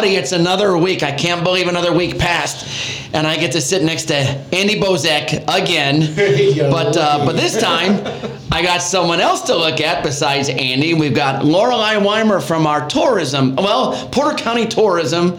[0.00, 1.02] buddy, it's another week.
[1.02, 5.42] I can't believe another week passed, and I get to sit next to Andy Bozek
[5.48, 6.14] again.
[6.70, 8.00] But uh, but this time,
[8.52, 10.94] I got someone else to look at besides Andy.
[10.94, 15.36] We've got Lorelei Weimer from our tourism, well, Porter County Tourism.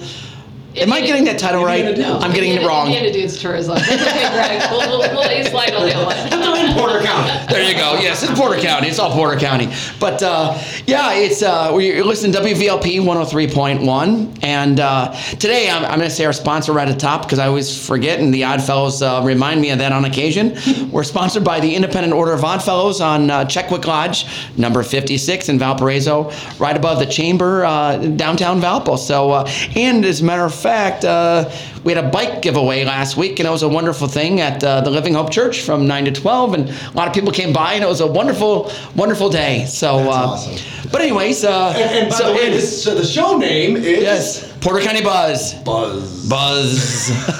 [0.76, 1.84] Am I getting that title right?
[1.84, 2.88] Indiana I'm getting it wrong.
[2.88, 3.76] Indiana Dunes Tourism.
[3.76, 4.62] That's okay, Greg.
[4.70, 6.30] We'll, we'll, we'll let you slide on that one.
[6.30, 7.48] They're in Porter County.
[7.52, 7.96] There you go.
[8.00, 8.88] Yes, it's Porter County.
[8.88, 9.74] It's all Porter County.
[10.00, 14.44] But uh, yeah, it's uh, we're listening to WVLP 103.1.
[14.44, 17.40] And uh, today I'm, I'm going to say our sponsor right at the top because
[17.40, 20.56] I always forget, and the Odd Fellows uh, remind me of that on occasion.
[20.92, 25.50] we're sponsored by the Independent Order of Odd Fellows on uh, Checkwick Lodge, number 56
[25.50, 29.00] in Valparaiso, right above the Chamber, uh, downtown Valpo.
[29.00, 31.50] So, uh, and as a matter of fact, uh,
[31.84, 34.82] we had a bike giveaway last week, and it was a wonderful thing at uh,
[34.82, 37.74] the Living Hope Church from 9 to 12, and a lot of people came by,
[37.74, 39.66] and it was a wonderful, wonderful day.
[39.66, 40.90] So, That's uh, awesome.
[40.92, 43.78] But anyways, uh, And, and by so the way, it- this, so the show name
[43.78, 45.54] is yes, Porter County Buzz.
[45.64, 46.28] Buzz.
[46.28, 47.10] Buzz.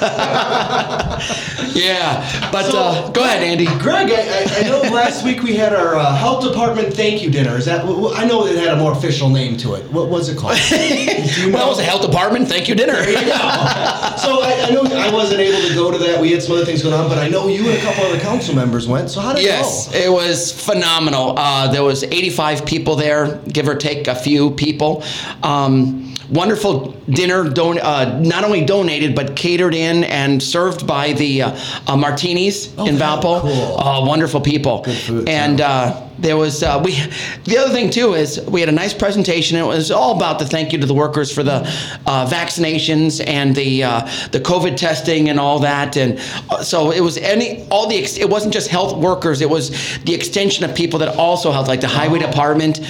[1.76, 3.66] yeah, but So- uh, go ahead, Andy.
[3.78, 7.30] Greg, I, I- I know last week we had our uh, health department thank you
[7.30, 7.56] dinner.
[7.56, 7.78] Is that?
[7.78, 9.90] w- w- I know it had a more official name to it.
[9.92, 10.56] What was it called?
[10.68, 12.48] Do you Well, it was a health department.
[12.48, 12.94] Thank you, dinner.
[12.94, 13.32] There you go.
[14.22, 16.20] so I, I know I wasn't able to go to that.
[16.20, 18.20] We had some other things going on, but I know you and a couple other
[18.20, 19.10] council members went.
[19.10, 19.98] So how did Yes, it go?
[19.98, 21.38] it was phenomenal.
[21.38, 25.02] Uh, there was 85 people there, give or take a few people.
[25.42, 31.42] Um, wonderful dinner, don- uh, not only donated but catered in and served by the
[31.42, 33.40] uh, uh, Martinis in how Valpo.
[33.40, 33.78] cool.
[33.80, 34.82] Uh, wonderful people.
[34.82, 36.92] Good food, And uh, there was uh, we.
[37.44, 39.56] The other thing too is we had a nice presentation.
[39.56, 41.62] It was all about the thank you to the workers for the
[42.06, 45.96] uh, vaccinations and the uh, the COVID testing and all that.
[45.96, 46.20] And
[46.50, 47.96] uh, so it was any all the.
[47.96, 49.40] ex- It wasn't just health workers.
[49.40, 49.70] It was
[50.04, 52.80] the extension of people that also helped, like the highway department.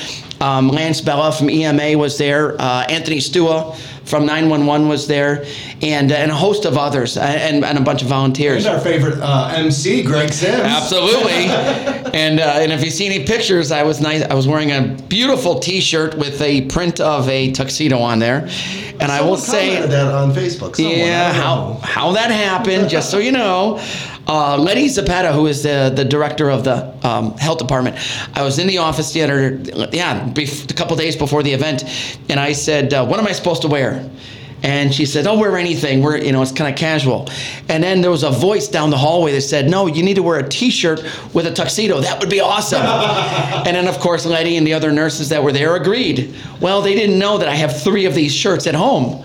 [0.41, 2.61] Um, Lance Bella from EMA was there.
[2.61, 5.45] Uh, Anthony Stua from 911 was there,
[5.83, 8.67] and and a host of others, and, and a bunch of volunteers.
[8.67, 10.61] Our favorite uh, MC, Greg Sims.
[10.61, 11.31] Absolutely.
[12.15, 14.23] and uh, and if you see any pictures, I was nice.
[14.23, 18.49] I was wearing a beautiful T-shirt with a print of a tuxedo on there,
[18.99, 20.77] and I will say, that on Facebook.
[20.77, 23.81] Someone, yeah, how how that happened, just so you know.
[24.27, 27.97] Uh, Letty Zapata, who is the, the director of the um, health department,
[28.35, 29.59] I was in the office the other,
[29.93, 31.85] yeah, bef- a couple days before the event,
[32.29, 34.09] and I said, uh, "What am I supposed to wear?"
[34.63, 36.03] And she said, "Oh, wear anything.
[36.03, 37.29] We're, you know, it's kind of casual."
[37.69, 40.23] And then there was a voice down the hallway that said, "No, you need to
[40.23, 41.03] wear a T-shirt
[41.33, 42.01] with a tuxedo.
[42.01, 42.83] That would be awesome."
[43.67, 46.35] and then, of course, Letty and the other nurses that were there agreed.
[46.61, 49.25] Well, they didn't know that I have three of these shirts at home.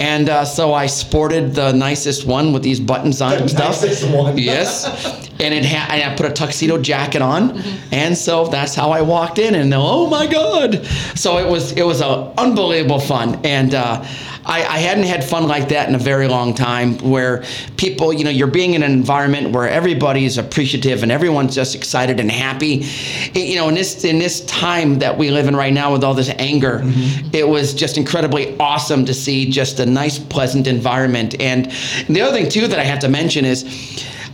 [0.00, 3.82] And uh, so I sported the nicest one with these buttons on The and stuff.
[3.82, 4.38] nicest one.
[4.38, 4.86] Yes.
[5.38, 7.58] And it ha- and I put a tuxedo jacket on,
[7.92, 9.54] and so that's how I walked in.
[9.54, 10.84] And oh my God!
[11.14, 14.04] So it was it was a unbelievable fun, and uh,
[14.44, 16.98] I, I hadn't had fun like that in a very long time.
[16.98, 17.44] Where
[17.76, 21.74] people, you know, you're being in an environment where everybody is appreciative and everyone's just
[21.74, 22.84] excited and happy.
[23.34, 26.04] It- you know, in this in this time that we live in right now with
[26.04, 27.34] all this anger, mm-hmm.
[27.34, 31.40] it was just incredibly awesome to see just a nice, pleasant environment.
[31.40, 31.70] And
[32.08, 33.64] the other thing too that I have to mention is.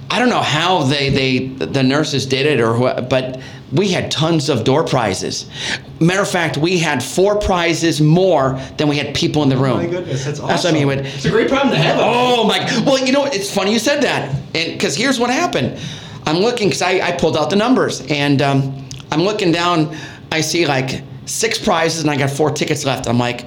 [0.09, 3.41] I don't know how they, they the nurses did it or what, but
[3.73, 5.51] we had tons of door prizes.
[5.99, 9.73] Matter of fact, we had four prizes more than we had people in the room.
[9.73, 10.49] Oh my goodness, that's awesome.
[10.49, 11.07] That's what I mean.
[11.07, 11.99] It's a great problem to have.
[12.01, 12.59] Oh my!
[12.85, 15.79] Well, you know, it's funny you said that, and because here's what happened.
[16.27, 19.97] I'm looking because I, I pulled out the numbers, and um, I'm looking down.
[20.31, 23.09] I see like six prizes, and I got four tickets left.
[23.09, 23.47] I'm like,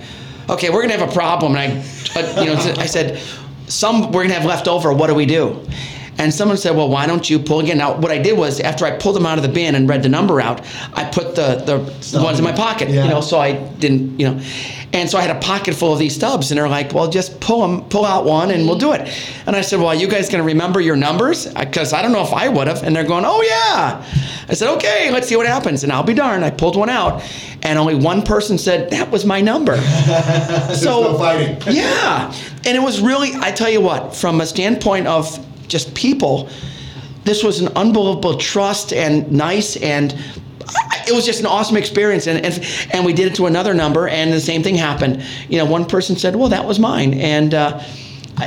[0.50, 1.56] okay, we're gonna have a problem.
[1.56, 1.84] And
[2.16, 3.22] I, uh, you know, I said,
[3.68, 4.92] some we're gonna have left over.
[4.94, 5.66] What do we do?
[6.20, 8.86] And someone said, "Well, why don't you pull again?" Now, what I did was, after
[8.86, 10.62] I pulled them out of the bin and read the number out,
[10.94, 12.90] I put the the ones in my pocket.
[12.90, 13.06] yeah.
[13.06, 14.42] You know, so I didn't, you know,
[14.92, 17.40] and so I had a pocket full of these stubs, and they're like, "Well, just
[17.40, 19.08] pull them, pull out one, and we'll do it."
[19.46, 21.48] And I said, "Well, are you guys gonna remember your numbers?
[21.48, 24.04] Because I don't know if I would have." And they're going, "Oh yeah."
[24.50, 27.24] I said, "Okay, let's see what happens." And I'll be darned, I pulled one out,
[27.64, 29.78] and only one person said that was my number.
[30.76, 31.18] so, no
[31.70, 32.34] yeah,
[32.66, 35.40] and it was really, I tell you what, from a standpoint of
[35.70, 36.50] just people,
[37.24, 40.14] this was an unbelievable trust and nice and
[41.08, 42.28] it was just an awesome experience.
[42.28, 45.24] And, and and we did it to another number and the same thing happened.
[45.48, 47.14] You know one person said well that was mine.
[47.14, 47.84] And uh,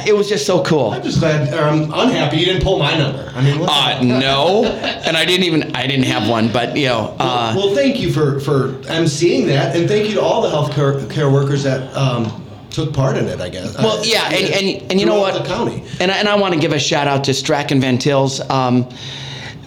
[0.06, 0.90] it was just so cool.
[0.90, 3.30] I'm just glad, I'm unhappy you didn't pull my number.
[3.34, 4.64] I mean, uh, no.
[4.64, 8.12] And i didn't even i didn't have one but you know uh, well, thank you
[8.12, 12.41] for for emceeing that, and thank you to all the healthcare care workers that um,
[12.72, 13.40] took part in it.
[13.40, 13.76] I guess.
[13.78, 15.34] Well, yeah, and, and, and you know what?
[15.40, 15.82] The county.
[16.00, 18.40] And I, and I want to give a shout out to Strack and Van Til's.
[18.50, 18.88] Um,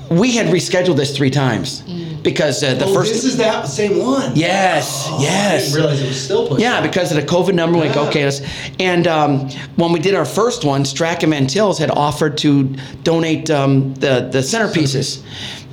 [0.09, 1.81] we had rescheduled this three times
[2.21, 3.11] because uh, the oh, first.
[3.11, 4.35] this is that same one.
[4.35, 5.63] yes, Oh, I yes.
[5.65, 6.61] didn't realize it was still pushed.
[6.61, 6.91] Yeah, back.
[6.91, 8.41] because of the COVID number, like okay, let's,
[8.79, 12.75] and um, when we did our first one, Strack and Van Til's had offered to
[13.03, 15.23] donate um, the the centerpieces,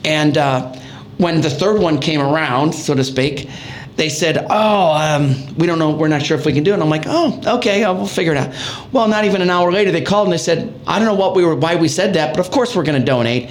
[0.04, 0.72] and uh,
[1.18, 3.50] when the third one came around, so to speak,
[3.96, 5.90] they said, "Oh, um, we don't know.
[5.90, 8.32] We're not sure if we can do it." And I'm like, "Oh, okay, we'll figure
[8.32, 8.54] it out."
[8.92, 11.36] Well, not even an hour later, they called and they said, "I don't know what
[11.36, 13.50] we were, why we said that, but of course we're going to donate."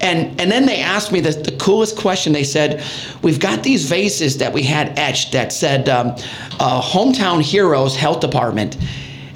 [0.00, 2.32] And and then they asked me the, the coolest question.
[2.32, 2.82] They said,
[3.22, 6.08] "We've got these vases that we had etched that said um,
[6.60, 8.76] uh, Hometown Heroes Health Department."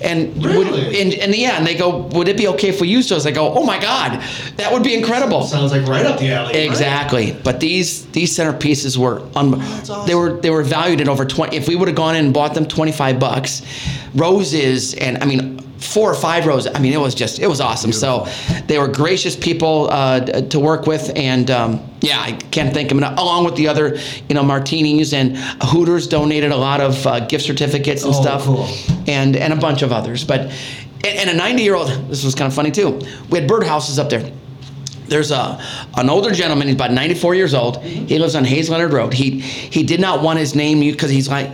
[0.05, 1.01] And would, Really?
[1.01, 3.31] and, and yeah, and they go, "Would it be okay if we used those?" I
[3.31, 4.21] go, "Oh my God,
[4.57, 6.53] that would be incredible." sounds like right up the alley.
[6.55, 6.57] right?
[6.67, 10.07] Exactly, but these these centerpieces were un- oh, that's awesome.
[10.07, 11.57] they were they were valued at over twenty.
[11.57, 13.63] If we would have gone in and bought them twenty five bucks,
[14.15, 16.67] roses and I mean four or five rows.
[16.67, 17.93] I mean it was just it was awesome.
[17.93, 18.27] So
[18.67, 22.99] they were gracious people uh, to work with, and um, yeah, I can't thank them
[22.99, 23.19] enough.
[23.19, 23.97] Along with the other
[24.29, 28.45] you know martinis and Hooters donated a lot of uh, gift certificates and Oh, stuff,
[28.45, 28.69] cool.
[29.07, 30.25] and and a bunch of others.
[30.25, 30.53] But
[31.05, 31.89] and a ninety year old.
[32.09, 33.01] This was kind of funny too.
[33.31, 34.31] We had birdhouses up there
[35.07, 35.61] there's a
[35.99, 36.67] an older gentleman.
[36.69, 37.83] He's about 94 years old.
[37.83, 39.13] He lives on Hayes Leonard Road.
[39.13, 41.51] He he did not want his name used because he's like,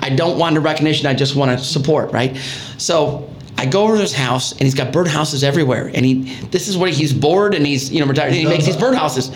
[0.00, 1.06] I don't want the recognition.
[1.06, 2.12] I just want to support.
[2.12, 2.34] Right.
[2.78, 5.90] So I go over to his house and he's got birdhouses everywhere.
[5.94, 6.14] And he
[6.50, 8.28] this is what he's bored and he's you know retired.
[8.28, 9.32] And he makes these birdhouses.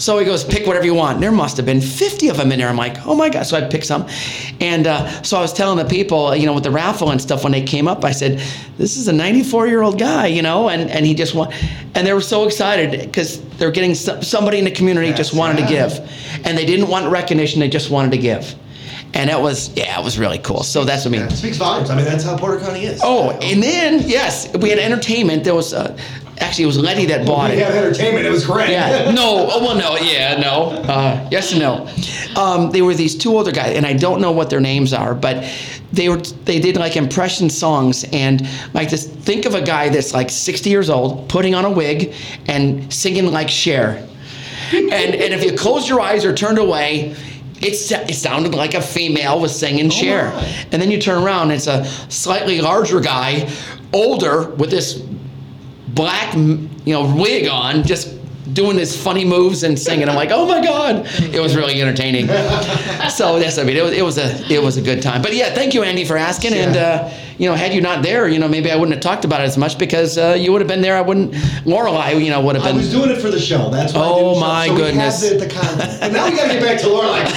[0.00, 1.20] So he goes, pick whatever you want.
[1.20, 2.68] There must have been 50 of them in there.
[2.68, 3.44] I'm like, oh my god.
[3.44, 4.06] So I picked some,
[4.60, 7.42] and uh, so I was telling the people, you know, with the raffle and stuff
[7.44, 8.38] when they came up, I said,
[8.76, 11.52] this is a 94 year old guy, you know, and and he just want,
[11.94, 15.62] and they were so excited because they're getting somebody in the community just Yes, wanted
[15.62, 15.98] to give,
[16.44, 17.58] and they didn't want recognition.
[17.60, 18.54] They just wanted to give,
[19.16, 20.62] and it was yeah, it was really cool.
[20.62, 21.28] So that's what I mean.
[21.28, 21.88] That speaks volumes.
[21.88, 23.00] I mean, that's how Porter County is.
[23.02, 25.42] Oh, and then yes, we had entertainment.
[25.42, 25.96] There was uh,
[26.38, 27.60] actually it was Letty that bought we it.
[27.60, 28.26] Yeah, entertainment.
[28.26, 28.70] It was great.
[28.70, 29.10] Yeah.
[29.12, 29.48] No.
[29.50, 29.96] Oh, well, no.
[29.96, 30.38] Yeah.
[30.38, 30.70] No.
[30.82, 31.88] Uh, yes and no.
[32.40, 35.14] Um, they were these two older guys, and I don't know what their names are,
[35.14, 35.50] but
[35.92, 39.06] they were they did like impression songs and like this.
[39.08, 42.12] Think of a guy that's like 60 years old, putting on a wig
[42.48, 44.06] and singing like Cher.
[44.72, 47.16] And and if you closed your eyes or turned away.
[47.66, 50.30] It, it sounded like a female was singing Cher.
[50.30, 50.68] my.
[50.72, 53.50] And then you turn around, it's a slightly larger guy,
[53.92, 55.02] older, with this
[55.88, 58.14] black, you know, wig on, just
[58.52, 60.08] doing his funny moves and singing.
[60.08, 62.26] I'm like, oh my god, it was really entertaining.
[63.10, 65.22] so that's, I mean, it was, it was a, it was a good time.
[65.22, 66.54] But yeah, thank you, Andy, for asking.
[66.54, 69.24] And uh, you know, had you not there, you know, maybe I wouldn't have talked
[69.24, 70.96] about it as much because uh, you would have been there.
[70.96, 71.34] I wouldn't,
[71.66, 72.76] Lorelei, you know, would have been.
[72.76, 72.82] I been.
[72.82, 73.70] was doing it for the show.
[73.70, 74.00] That's why.
[74.00, 75.28] I Oh, did the my so we goodness.
[75.28, 76.00] have the, the content.
[76.00, 77.08] But now we gotta get back to Laura.
[77.08, 77.28] Like,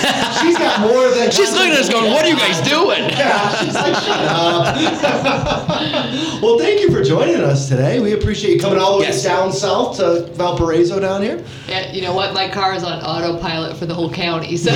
[0.41, 1.29] she's got more than.
[1.39, 4.75] She's looking at us going, "What are you guys doing?" Yeah, she's like, shut up.
[6.41, 7.99] well, thank you for joining us today.
[7.99, 9.23] We appreciate you coming all the way Yes.
[9.23, 11.43] down south to Valparaiso down here.
[11.67, 12.33] Yeah, you know what?
[12.33, 14.71] My car is on autopilot for the whole county, so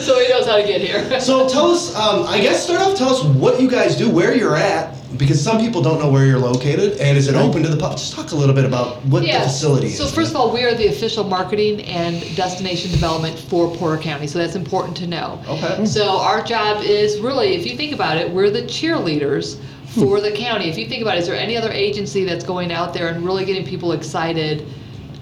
[0.00, 1.20] so he knows how to get here.
[1.20, 4.34] So tell us, um, I guess start off, tell us what you guys do, where
[4.34, 7.68] you're at, because some people don't know where you're located, and is it open to
[7.68, 7.98] the public?
[7.98, 9.98] Just talk a little bit about what the facility is.
[9.98, 14.26] So first of all, we are the official marketing and destination development for Porter County,
[14.26, 15.42] so that's important to know.
[15.48, 15.86] Okay.
[15.86, 19.60] So our job is really, if you think about it, we're the cheerleaders
[19.98, 20.68] for the county.
[20.68, 23.24] If you think about it, is there any other agency that's going out there and
[23.24, 24.66] really getting people excited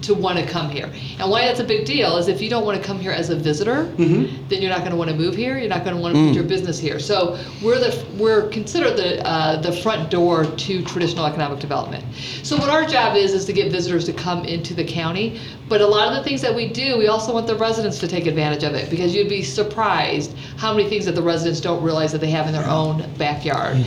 [0.05, 0.89] to want to come here?
[1.19, 3.29] And why that's a big deal is if you don't want to come here as
[3.29, 4.47] a visitor, Mm-hmm.
[4.49, 5.57] then you're not going to want to move here.
[5.57, 6.99] You're not going to want to put your business here.
[6.99, 12.03] So we're the we're considered the uh, the front door to traditional economic development.
[12.43, 15.39] So what our job is is to get visitors to come into the county.
[15.67, 18.07] But a lot of the things that we do, we also want the residents to
[18.07, 21.81] take advantage of it because you'd be surprised how many things that the residents don't
[21.81, 23.77] realize that they have in their own backyard.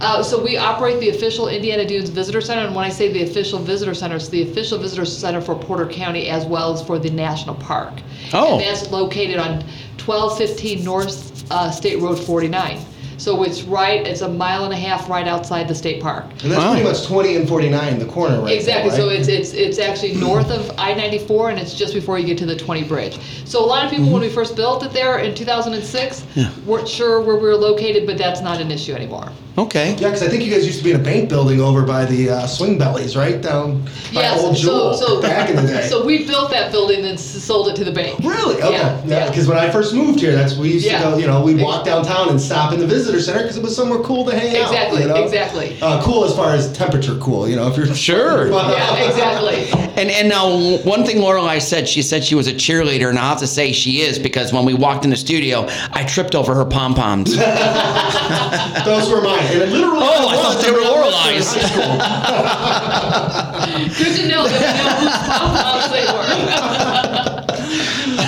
[0.00, 3.24] Uh, so we operate the official Indiana Dunes Visitor Center, and when I say the
[3.24, 7.00] official visitor center, it's the official visitor center for Porter County as well as for
[7.00, 7.94] the national park.
[8.32, 8.52] Oh.
[8.52, 9.64] And that's located on
[10.06, 12.78] 1215 North uh, State Road 49.
[13.18, 16.24] So it's right, it's a mile and a half right outside the state park.
[16.42, 16.72] And that's Wow.
[16.72, 18.90] pretty much 20 and 49, the corner right Exactly.
[18.90, 19.18] there, So right?
[19.18, 22.56] it's it's it's actually north of I-94, and it's just before you get to the
[22.56, 23.18] 20 bridge.
[23.44, 24.34] So a lot of people, when we mm-hmm.
[24.36, 26.48] first built it there in 2006, Yeah.
[26.64, 29.30] weren't sure where we were located, but that's not an issue anymore.
[29.58, 29.90] Okay.
[29.90, 32.04] Yeah, because I think you guys used to be in a bank building over by
[32.04, 33.42] the uh, Swing Bellies, right?
[33.42, 33.82] Down
[34.14, 35.88] by Yes, Old so- Jewel so- back in the day.
[35.88, 38.18] So we built that building and s- sold it to the bank.
[38.20, 38.56] Really?
[38.62, 38.70] Okay.
[38.72, 39.24] Yeah, Yeah.
[39.24, 39.28] yeah.
[39.28, 40.98] Because when I first moved here, that's we used Yeah.
[41.02, 41.18] to go.
[41.18, 43.98] You know, we'd walk downtown and stop in the visitor center because it was somewhere
[44.00, 44.70] cool to hang out.
[44.70, 45.16] Exactly, you know?
[45.24, 45.76] exactly.
[45.82, 47.48] Uh, cool as far as temperature cool.
[47.48, 48.48] You know, if you're Sure.
[48.52, 49.70] Yeah, exactly.
[49.96, 50.48] And and now
[50.84, 53.72] one thing Lorelei said, she said she was a cheerleader, and I'll have to say
[53.72, 57.34] she is because when we walked in the studio, I tripped over her pom poms.
[58.84, 59.47] Those were mine.
[59.48, 59.98] And it literally.
[60.00, 61.54] Oh, I was thought they were real Lorelei's.
[61.54, 61.68] mystery in
[62.00, 64.04] high school.
[64.04, 67.48] Good to know that we know whose they were.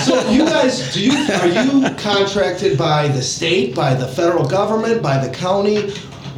[0.04, 5.02] So you guys, do you are you contracted by the state, by the federal government,
[5.02, 5.90] by the county?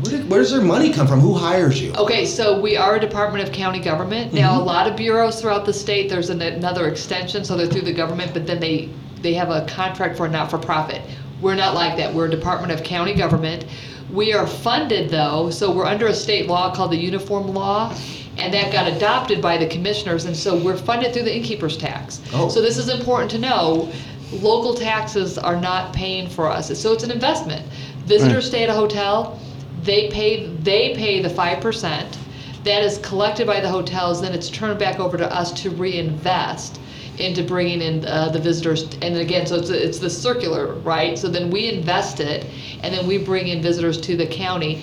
[0.03, 1.21] Where, did, where does their money come from?
[1.21, 1.93] Who hires you?
[1.95, 4.33] Okay, so we are a Department of County Government.
[4.33, 4.67] Now, a mm-hmm.
[4.67, 8.35] lot of bureaus throughout the state, there's an- another extension, so they're through the government,
[8.35, 8.89] but then they,
[9.21, 11.03] they have a contract for a not-for-profit.
[11.41, 12.13] We're not like that.
[12.13, 13.65] We're a Department of County Government.
[14.13, 17.97] We are funded, though, so we're under a state law called the Uniform Law,
[18.37, 22.21] and that got adopted by the commissioners, and so we're funded through the innkeeper's tax.
[22.35, 22.51] Oh.
[22.51, 23.91] So this is important to know.
[24.33, 27.67] Local taxes are not paying for us, so it's an investment.
[28.05, 28.49] Visitors hmm.
[28.49, 29.41] stay at a hotel,
[29.83, 32.19] they pay, they pay the five percent.
[32.65, 36.81] That is collected by the hotels, then it's turned back over to us to reinvest
[37.19, 38.85] into bringing in uh, the visitors.
[39.03, 41.19] And again, so it's, it's the circular, right?
[41.19, 42.47] So then we invest it,
[42.83, 44.83] and then we bring in visitors to the county.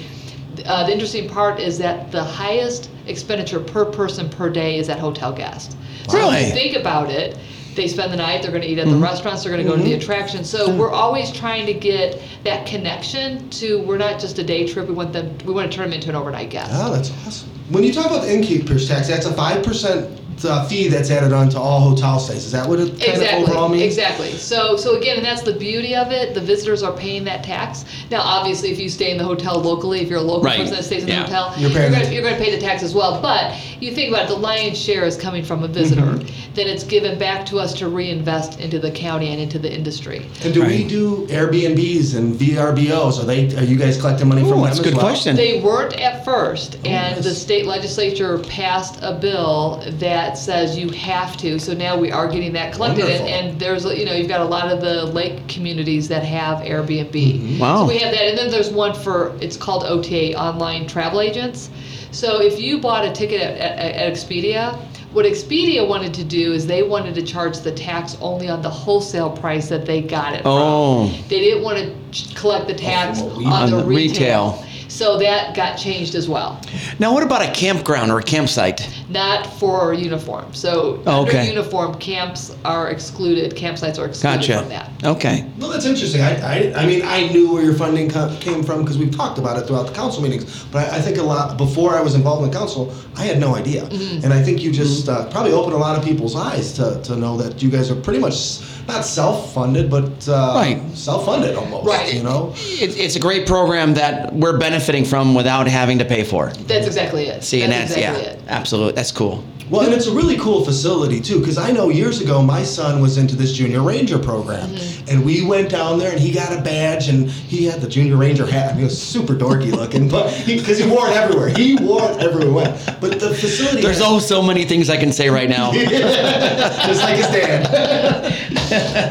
[0.65, 4.99] Uh, the interesting part is that the highest expenditure per person per day is that
[4.99, 5.71] hotel guest.
[5.71, 6.45] So if Really?
[6.45, 7.37] you think about it,
[7.75, 9.93] they spend the night, they're gonna eat at the restaurants, they're gonna go to the
[9.93, 10.49] attractions.
[10.49, 14.87] So we're always trying to get that connection to, we're not just a day trip,
[14.87, 16.71] we want them, we wanna turn them into an overnight guest.
[16.73, 17.49] Oh, that's awesome.
[17.69, 21.33] When you talk about the innkeeper's tax, that's a five percent uh, fee that's added
[21.33, 22.45] on to all hotel stays.
[22.45, 23.83] Is that what it kind of overall Exactly, means?
[23.97, 24.31] exactly.
[24.33, 27.85] So, so again, and that's the beauty of it, the visitors are paying that tax.
[28.11, 30.75] Now, obviously, if you stay in the hotel locally, if you're a local Right, person
[30.75, 33.21] that stays in the hotel, You're you're gonna, you're gonna pay the tax as well.
[33.21, 36.53] But you think about it, the lion's share is coming from a visitor, Mm-hmm.
[36.53, 40.25] then it's given back to us to reinvest into the county and into the industry.
[40.43, 43.21] And do we do Airbnbs and VRBOs?
[43.21, 43.55] Are they?
[43.57, 45.05] Are you guys collecting money from Oh, them that's a good well?
[45.05, 45.35] question.
[45.35, 51.35] They weren't at first, and the state legislature passed a bill that says you have
[51.37, 51.59] to.
[51.59, 54.45] So now we are getting that collected, and, and there's you know you've got a
[54.45, 57.11] lot of the lake communities that have Airbnb.
[57.11, 57.59] Mm-hmm.
[57.59, 57.85] Wow.
[57.85, 61.69] So we have that, and then there's one for it's called OTA, online travel agents.
[62.11, 64.77] So if you bought a ticket at, at, at Expedia.
[65.11, 68.69] What Expedia wanted to do is they wanted to charge the tax only on the
[68.69, 71.09] wholesale price that they got it Oh.
[71.09, 71.27] from.
[71.29, 74.51] They didn't want to ch- collect the tax what on, On the, the retail.
[74.51, 74.65] retail.
[74.89, 76.59] So that got changed as well.
[76.97, 78.89] Now, what about a campground or a campsite?
[79.07, 80.53] Not for uniform.
[80.53, 84.59] So Oh, under uniform, camps are excluded, campsites are excluded Gotcha.
[84.59, 84.91] from that.
[85.03, 85.45] Okay.
[85.59, 86.21] Well, that's interesting.
[86.21, 89.37] I, I, I mean, I knew where your funding co- came from because we've talked
[89.37, 90.65] about it throughout the council meetings.
[90.65, 93.39] But I, I think a lot before I was involved in the council, I had
[93.39, 93.83] no idea.
[93.83, 94.23] Mm-hmm.
[94.23, 97.15] And I think you just uh, probably opened a lot of people's eyes to, to
[97.17, 100.81] know that you guys are pretty much not self-funded, but uh, Right.
[100.95, 101.85] self-funded almost.
[101.85, 102.13] Right.
[102.13, 102.53] You know.
[102.55, 106.51] It, it's a great program that we're benefiting from without having to pay for.
[106.53, 107.43] That's exactly it.
[107.43, 108.39] See, and that's, exactly yeah, it.
[108.47, 108.93] absolutely.
[108.93, 109.43] That's cool.
[109.69, 113.01] Well, and it's a really cool facility too, because I know years ago my son
[113.01, 115.09] was into this Junior Ranger program, Mm-hmm.
[115.09, 118.17] and we went down there and he got a badge and he had the Junior
[118.17, 118.71] Ranger hat.
[118.71, 122.17] and He was super dorky looking, but because he, wore it everywhere, he wore it
[122.19, 123.01] everywhere he went.
[123.01, 125.71] But the facility, There's has- oh so many things I can say right now.
[125.73, 127.65] just like his dad.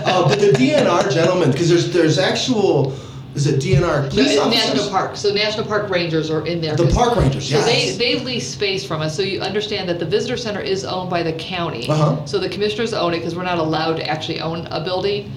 [0.06, 2.92] uh, but the DNR gentlemen, because there's there's actual,
[3.34, 4.68] is it DNR police officers?
[4.68, 5.16] National Park.
[5.16, 6.74] So National Park Rangers are in there.
[6.76, 7.96] The 'cause- park rangers, So they, yes.
[7.96, 9.14] they lease space from us.
[9.16, 11.88] So you understand that the visitor center is owned by the county.
[11.88, 12.16] Uh-huh.
[12.24, 15.30] So the commissioners own it because we're not allowed to actually own a building,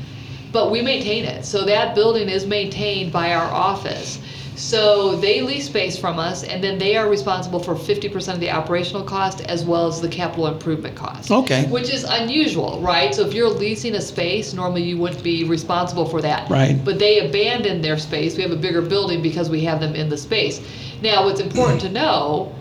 [0.51, 1.45] but we maintain it.
[1.45, 4.19] So that building is maintained by our office.
[4.61, 8.41] So they lease space from us, and then they are responsible for fifty percent of
[8.41, 11.31] the operational cost as well as the capital improvement cost.
[11.31, 11.65] Okay.
[11.65, 13.13] Which is unusual, right?
[13.13, 16.47] So if you're leasing a space, normally you wouldn't be responsible for that.
[16.47, 16.79] Right.
[16.85, 18.37] But they abandoned their space.
[18.37, 20.61] We have a bigger building because we have them in the space.
[21.01, 22.53] Now, what's important to know,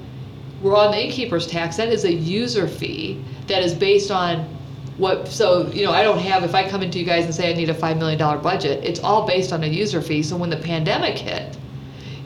[0.63, 1.77] we're on the innkeeper's tax.
[1.77, 4.49] That is a user fee that is based on
[4.97, 7.51] what, so, you know, I don't have, if I come into you guys and say
[7.51, 10.23] I need a $5 million budget, it's all based on a user fee.
[10.23, 11.59] So when the pandemic hit,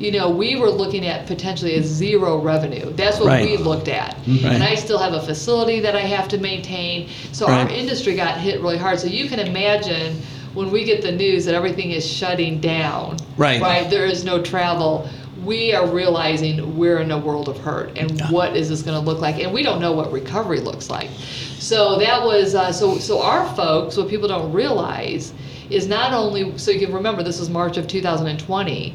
[0.04, 2.92] you know, we were looking at potentially a zero revenue.
[2.92, 3.48] That's what Right.
[3.48, 4.16] we looked at.
[4.28, 4.44] Right.
[4.44, 7.08] And I still have a facility that I have to maintain.
[7.32, 7.70] So our Right.
[7.72, 9.00] industry got hit really hard.
[9.00, 10.20] So you can imagine
[10.52, 13.16] when we get the news that everything is shutting down.
[13.38, 13.60] Right.
[13.62, 13.88] Right.
[13.88, 15.08] There is no travel.
[15.42, 19.04] We are realizing we're in a world of hurt, and what is this going to
[19.04, 19.42] look like?
[19.42, 21.08] And we don't know what recovery looks like.
[21.58, 22.98] So that was uh, so.
[22.98, 25.32] So our folks, what people don't realize,
[25.70, 28.94] is not only so you can remember this is March of 2020.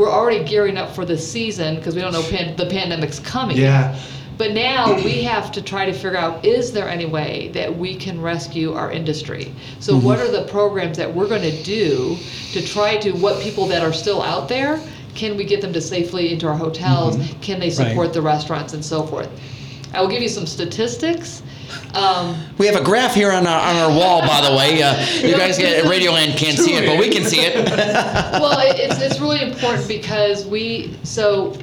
[0.00, 3.58] We're already gearing up for the season because we don't know pan- the pandemic's coming.
[3.58, 4.00] Yeah.
[4.38, 7.96] But now we have to try to figure out, is there any way that we
[7.96, 9.54] can rescue our industry?
[9.78, 10.34] So what mm-hmm.
[10.34, 12.16] are the programs that we're gonna do
[12.52, 14.80] to try to, what people that are still out there,
[15.14, 17.18] can we get them to safely into our hotels?
[17.18, 17.40] Mm-hmm.
[17.40, 19.28] Can they support the restaurants and so forth?
[19.92, 21.42] I will give you some statistics.
[21.94, 24.82] Um, We have a graph here on our, on our wall, by the way.
[24.82, 27.54] Uh, you guys at Radioland can't see it, but we can see it.
[28.40, 31.56] well, it- it's, it's really important because we, so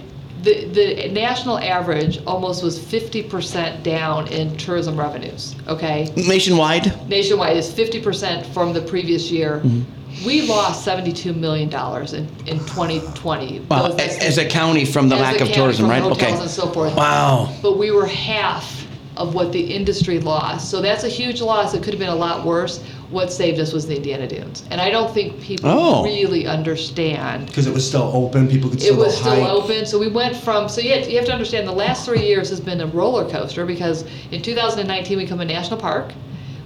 [0.43, 6.11] the, the national average almost was 50% down in tourism revenues, okay?
[6.15, 7.07] Nationwide?
[7.09, 9.61] Nationwide is 50% from the previous year.
[9.63, 10.25] Mm-hmm.
[10.25, 13.59] We lost $72 million in, in 2020.
[13.61, 16.01] Wow, Those- a- as a county from the lack of tourism, right?
[16.01, 16.31] Okay.
[16.33, 16.95] and so forth.
[16.95, 17.53] Wow.
[17.61, 18.86] But we were half
[19.17, 20.69] of what the industry lost.
[20.69, 21.73] So that's a huge loss.
[21.73, 22.83] It could have been a lot worse.
[23.09, 24.63] What saved us was the Indiana Dunes.
[24.69, 26.03] And I don't think people Oh.
[26.03, 29.43] really understand Because it was still open, people could still buy it still was go
[29.43, 29.63] still hike.
[29.63, 32.25] open, so we went from, so you have, you have to understand, the last three
[32.25, 36.11] years has been a roller coaster, because in 2019, we become a national park.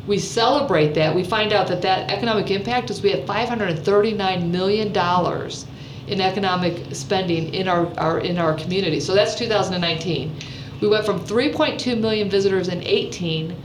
[0.08, 4.88] We celebrate that, we find out that that economic impact is we had $539 million
[6.08, 10.36] in economic spending in our, our, in our community, so that's 2019.
[10.81, 13.55] We went from 3.2 million visitors in 18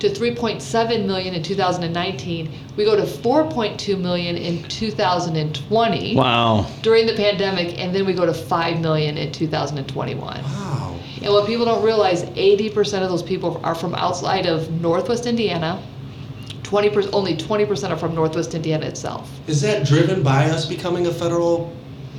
[0.00, 2.50] to 3.7 million in 2019.
[2.76, 6.66] We go to 4.2 million in 2020 Wow.
[6.82, 10.42] during the pandemic, and then we go to 5 million in 2021.
[10.42, 10.96] Wow.
[11.22, 15.82] And what people don't realize, 80% of those people are from outside of Northwest Indiana.
[16.62, 19.30] 20%, only 20% are from Northwest Indiana itself.
[19.46, 21.72] Is that driven by us becoming a federal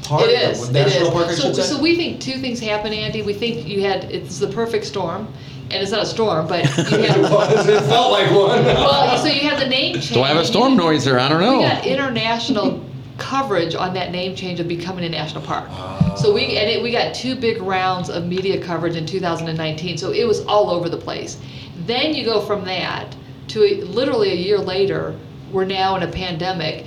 [0.07, 0.24] park?
[0.24, 0.63] It is.
[0.63, 1.13] Or It National is.
[1.13, 1.62] park, I so, should say?
[1.63, 3.21] so we think two things happen, Andy.
[3.21, 5.27] We think you had it's the perfect storm,
[5.71, 7.67] and it's not a storm, but you had it was.
[7.67, 8.63] It felt like one.
[8.65, 10.09] well, so you had the name change.
[10.13, 11.19] Do I have a storm didn't- noise there?
[11.19, 11.57] I don't know.
[11.57, 11.69] We know.
[11.69, 12.83] got international
[13.17, 15.69] coverage on that name change of becoming a national park.
[16.17, 19.97] So we and it, we got two big rounds of media coverage in 2019.
[19.97, 21.38] So it was all over the place.
[21.85, 23.15] Then you go from that
[23.50, 25.15] to a, literally a year later,
[25.51, 26.85] we're now in a pandemic.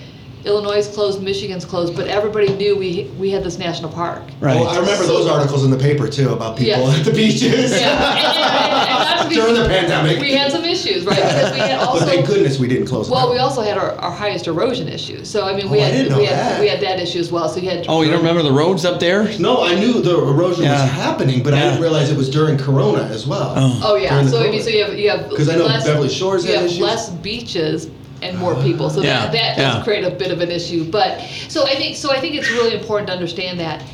[0.49, 4.23] Illinois is closed, Michigan's closed, but everybody knew we we had this national park.
[4.41, 4.57] Right.
[4.57, 6.97] Well, I remember those articles in the paper too about people Yeah.
[6.99, 10.21] at the beaches Yeah, and, and, and, and not to be, during the pandemic.
[10.21, 11.17] we had some issues, right?
[11.17, 13.11] Because we had also but thank goodness we didn't close.
[13.11, 13.35] Well, down.
[13.35, 15.23] we also had our, our highest erosion issue.
[15.25, 16.61] So I mean, we Oh, I had didn't know we had that.
[16.61, 17.49] we had that issue as well.
[17.51, 19.25] So you had Oh, you don't remember the roads up there?
[19.39, 20.81] No, I knew the erosion Yeah.
[20.83, 21.65] was happening, but I Yeah.
[21.71, 23.53] didn't realize it was during Corona as well.
[23.55, 23.81] Oh.
[23.85, 24.11] Oh yeah.
[24.15, 26.45] During So I mean, so you have you have 'Cause I know less, Beverly Shores
[26.47, 26.81] you had have issues.
[26.81, 27.89] less beaches
[28.23, 28.91] and more people.
[28.91, 29.75] So Yeah, that, that yeah.
[29.75, 30.91] does create a bit of an issue.
[30.91, 33.85] But so I think so I think it's really important to understand that.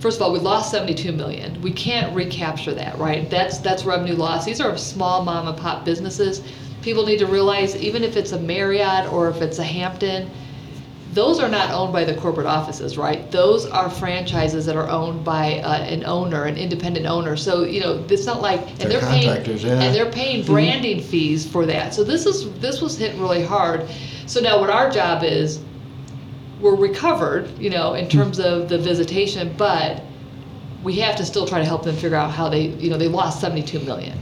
[0.00, 1.60] First of all, we lost 72 million.
[1.62, 3.30] We can't recapture that, right?
[3.30, 4.44] That's that's revenue loss.
[4.44, 6.42] These are small mom and pop businesses.
[6.82, 10.28] People need to realize even if it's a Marriott or if it's a Hampton,
[11.12, 13.30] those are not owned by the corporate offices, right?
[13.30, 17.36] Those are franchises that are owned by uh, an owner, an independent owner.
[17.36, 19.80] So you know, it's not like and They're they're, paying yeah.
[19.80, 21.92] and they're paying branding fees for that.
[21.92, 23.88] So this is this was hit really hard.
[24.26, 25.62] So now what our job is,
[26.60, 30.02] we're recovered, you know, in terms of the visitation, but
[30.82, 33.08] we have to still try to help them figure out how they, you know, they
[33.08, 34.18] lost 72 million.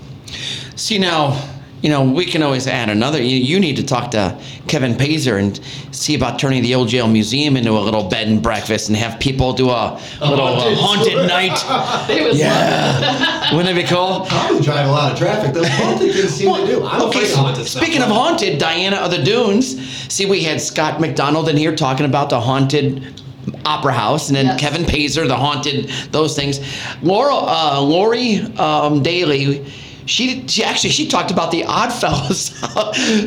[0.75, 1.41] See now,
[1.83, 3.23] you know, we can always add another.
[3.23, 4.39] You, you need to talk to
[4.69, 5.59] Kevin Pazour and
[5.95, 9.19] see about turning the old jail museum into a little bed and breakfast and have
[9.19, 12.07] people do a little uh, haunted haunted night.
[12.07, 14.27] They was Yeah, wouldn't it be cool?
[14.29, 15.55] Probably drive a lot of traffic.
[15.55, 16.85] Those haunted things seem to do.
[16.85, 17.83] I'm okay, afraid of so haunted stuff.
[17.83, 19.81] speaking of haunted, Diana of the Dunes.
[20.13, 23.23] See, we had Scott McDonald in here talking about the haunted
[23.65, 24.61] opera house, and then Yes.
[24.61, 26.61] Kevin Pazour, the haunted those things.
[27.03, 29.65] Laura, uh, Lori um, Daly.
[30.11, 32.51] She, she actually she talked about the Oddfellows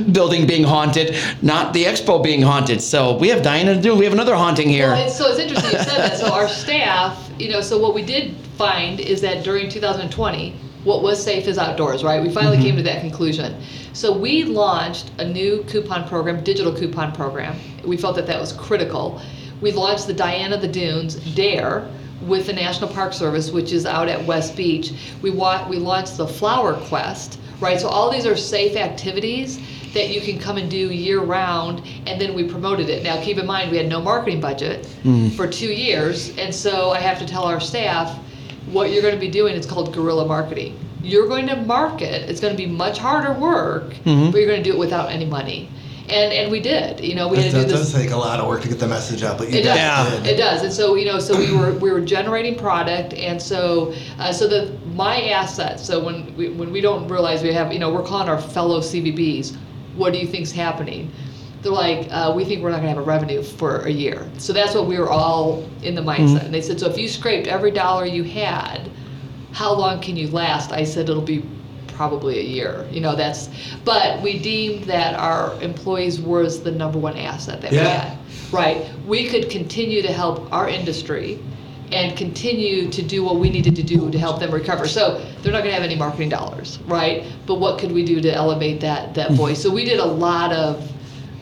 [0.11, 2.81] building being haunted, not the expo being haunted.
[2.81, 3.95] So we have Diana to do.
[3.95, 4.89] We have another haunting here.
[4.89, 6.17] Well, it's, so it's interesting you said that.
[6.17, 10.51] So our staff, you know, so what we did find is that during 2020,
[10.83, 12.21] what was safe is outdoors, right?
[12.21, 12.65] We finally Mm-hmm.
[12.65, 13.55] came to that conclusion.
[13.93, 17.55] So we launched a new coupon program, digital coupon program.
[17.85, 19.21] We felt that that was critical.
[19.61, 21.87] We launched the Diana the Dunes Dare
[22.27, 24.93] with the National Park Service, which is out at West Beach.
[25.21, 27.79] We wa- we launched the Flower Quest, right?
[27.79, 29.59] So all these are safe activities
[29.93, 33.03] that you can come and do year round, and then we promoted it.
[33.03, 35.29] Now, keep in mind, we had no marketing budget hmm.
[35.29, 38.17] for two years, and so I have to tell our staff
[38.71, 40.79] what you're going to be doing is called guerrilla marketing.
[41.03, 42.29] You're going to market.
[42.29, 44.31] It's going to be much harder work, hmm.
[44.31, 45.69] but you're going to do it without any money.
[46.09, 46.99] And and we did.
[46.99, 47.91] You know, we That, had to do that this.
[47.91, 50.11] does take a lot of work to get the message out, but you It does.
[50.21, 50.27] did.
[50.33, 50.61] It does.
[50.61, 54.47] And so you know, so we were we were generating product, and so uh, so
[54.47, 55.85] the my assets.
[55.85, 58.81] So when we when we don't realize we have, you know, we're calling our fellow
[58.81, 59.55] CVBs.
[59.95, 61.11] What do you think's happening?
[61.61, 64.29] They're like, uh, we think we're not going to have a revenue for a year.
[64.39, 66.43] So that's what we were all in the mindset.
[66.43, 68.89] And they said, so if you scraped every dollar you had,
[69.53, 70.71] how long can you last?
[70.73, 71.45] I said it'll be
[71.95, 72.85] probably a year.
[72.91, 73.49] You know, that's.
[73.83, 77.87] But we deemed that our employees was the number one asset that we Yeah.
[77.87, 78.17] had.
[78.51, 78.85] Right.
[79.07, 81.39] We could continue to help our industry
[81.91, 84.87] and continue to do what we needed to do to help them recover.
[84.87, 87.23] So they're not gonna have any marketing dollars, right?
[87.45, 89.35] But what could we do to elevate that, that mm-hmm.
[89.35, 89.61] voice?
[89.61, 90.89] So we did a lot of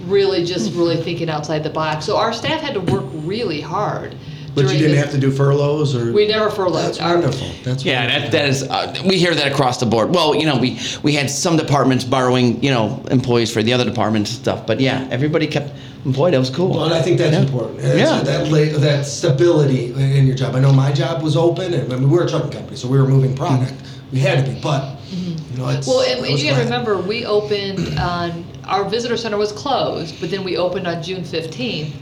[0.08, 2.06] really just really thinking outside the box.
[2.06, 4.16] So our staff had to work really hard.
[4.54, 6.12] But you during didn't this- have to do furloughs or?
[6.12, 6.86] We never furloughed.
[6.88, 7.48] That's Our- wonderful.
[7.64, 8.22] That's Yeah, wonderful.
[8.22, 10.14] that, that is, uh, we hear that across the board.
[10.14, 13.86] Well, you know, we, we had some departments borrowing, you know, employees for the other
[13.86, 15.72] departments and stuff, but yeah, everybody kept
[16.06, 16.34] employed.
[16.34, 16.72] It was cool.
[16.72, 17.42] Well, and I think that's Yeah.
[17.44, 17.80] important.
[17.80, 18.22] And Yeah.
[18.24, 20.56] That, la- that stability in your job.
[20.56, 22.88] I know my job was open, and I mean, we were a trucking company, so
[22.90, 23.74] we were moving product.
[24.12, 25.88] We had to be, but you know, it's.
[25.88, 26.72] Well, and, I and was you gotta glad.
[26.86, 31.24] remember, we opened on, our visitor center was closed, but then we opened on June
[31.24, 31.94] fifteenth.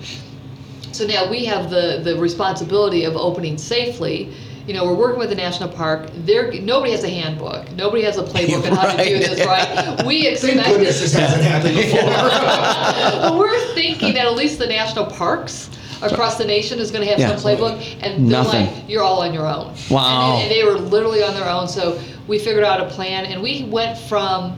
[0.91, 4.33] So now we have the, the responsibility of opening safely.
[4.67, 6.09] You know, we're working with the national park.
[6.25, 7.71] There, nobody has a handbook.
[7.71, 10.03] Nobody has a playbook on how to do this, right?
[10.05, 10.55] We expect.
[10.57, 13.39] Thank goodness this hasn't happened before.
[13.39, 15.69] We're thinking that at least the national parks
[16.01, 17.35] across the nation is gonna have Yeah.
[17.35, 18.67] some playbook, and they're Nothing.
[18.67, 19.73] like, you're all on your own.
[19.89, 20.33] Wow.
[20.35, 23.41] And and they were literally on their own, so we figured out a plan, and
[23.41, 24.55] we went from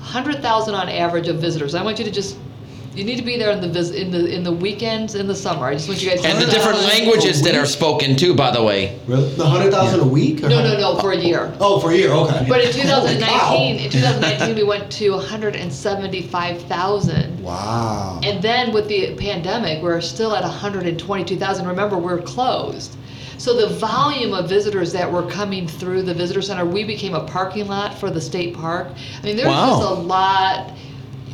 [0.00, 1.74] hundred thousand on average of visitors.
[1.74, 2.36] I want you to just,
[2.94, 5.34] you need to be there in the vis, in the, in the weekends, in the
[5.34, 5.66] summer.
[5.66, 6.28] I just want you guys to.
[6.28, 6.88] And the know different that.
[6.88, 8.98] languages that are spoken too, by the way.
[9.06, 9.32] Really?
[9.36, 10.42] The hundred thousand a week?
[10.42, 11.52] or No, no, no, oh, for a year.
[11.60, 12.10] Oh, oh, for a year.
[12.10, 12.46] Okay.
[12.48, 13.84] But in Holy 2019, cow.
[13.84, 17.42] in 2019, we went to 175,000.
[17.42, 18.20] Wow.
[18.22, 21.66] And then with the pandemic, we're still at 122,000.
[21.66, 22.96] Remember, we're closed.
[23.38, 27.24] So the volume of visitors that were coming through the visitor center, we became a
[27.24, 28.88] parking lot for the state park.
[29.22, 29.78] I mean, there's Wow.
[29.78, 30.72] just a lot.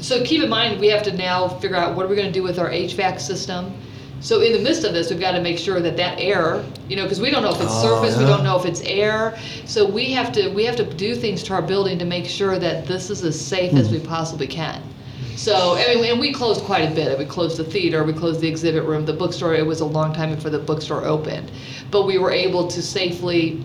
[0.00, 2.32] So keep in mind, we have to now figure out what are we going to
[2.32, 3.72] do with our HVAC system.
[4.20, 6.96] So in the midst of this, we've got to make sure that that air, you
[6.96, 8.30] know, because we don't know if it's Oh, surface, we yeah.
[8.30, 9.38] don't know if it's air.
[9.66, 12.59] So we have to we have to do things to our building to make sure
[12.59, 13.94] that this is as safe as hmm.
[13.94, 14.82] we possibly can.
[15.37, 17.18] So, I mean, and we closed quite a bit.
[17.18, 19.54] We closed the theater, we closed the exhibit room, the bookstore.
[19.54, 21.52] It was a long time before the bookstore opened,
[21.90, 23.62] but we were able to safely,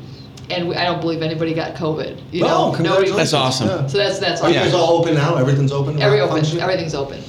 [0.51, 2.21] and we, I don't believe anybody got COVID.
[2.31, 2.75] You Oh, know, nobody.
[2.77, 3.15] congratulations.
[3.17, 3.67] That's awesome.
[3.67, 3.87] Yeah.
[3.87, 4.63] So that's that's Are you all.
[4.65, 5.35] guys all open now?
[5.35, 6.01] Everything's open?
[6.01, 6.63] Every open, functioning?
[6.63, 7.21] everything's open.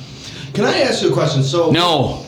[0.54, 1.42] Can I ask you a question?
[1.42, 1.70] So.
[1.70, 2.24] No.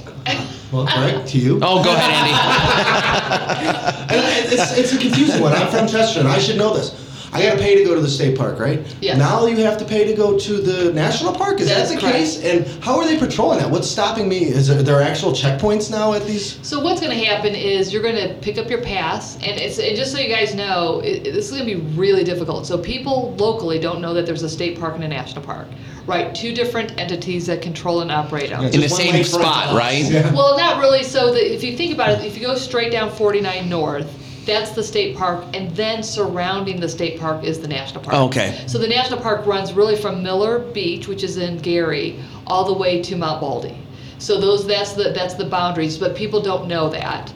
[0.72, 1.60] Well, Greg, to you.
[1.62, 3.94] Oh, go ahead, Andy.
[4.14, 5.52] And it's, it's a confusing one.
[5.52, 6.90] I'm from Chester, and I should know this.
[7.34, 8.80] I gotta pay to go to the state park, right?
[9.00, 9.18] Yes.
[9.18, 11.60] Now you have to pay to go to the national park.
[11.60, 12.16] Is That's that the correct.
[12.16, 12.44] case?
[12.44, 13.68] And how are they patrolling that?
[13.68, 14.44] What's stopping me?
[14.44, 16.64] Is there, there actual checkpoints now at these?
[16.66, 19.80] So what's going to happen is you're going to pick up your pass, and it's
[19.80, 22.66] and just so you guys know, it, this is going to be really difficult.
[22.66, 25.66] So people locally don't know that there's a state park and a national park,
[26.06, 26.32] right?
[26.34, 28.62] Two different entities that control and operate them.
[28.64, 30.04] In the same spot, right?
[30.04, 30.32] Yeah.
[30.32, 31.02] Well, not really.
[31.02, 34.72] So the, if you think about it, if you go straight down 49 North, that's
[34.72, 38.16] the state park, and then surrounding the state park is the national park.
[38.16, 38.64] Okay.
[38.66, 42.78] So the national park runs really from Miller Beach, which is in Gary, all the
[42.78, 43.76] way to Mount Baldy.
[44.18, 47.32] So those that's the that's the boundaries, but people don't know that.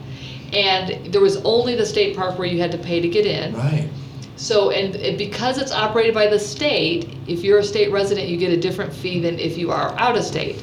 [0.53, 3.55] And there was only the state park where you had to pay to get in.
[3.55, 3.89] Right.
[4.37, 8.37] So, and and because it's operated by the state, if you're a state resident, you
[8.37, 10.63] get a different fee than if you are out of state.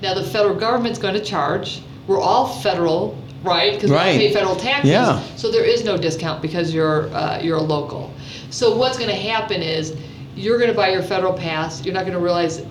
[0.00, 1.82] Now, the federal government's going to charge.
[2.06, 3.74] We're all federal, right?
[3.74, 4.18] Because we Right.
[4.18, 4.90] pay federal taxes.
[4.90, 5.20] Yeah.
[5.36, 8.12] So there is no discount because you're uh, you're a local.
[8.50, 9.94] So what's going to happen is
[10.36, 11.84] you're going to buy your federal pass.
[11.84, 12.62] You're not going to realize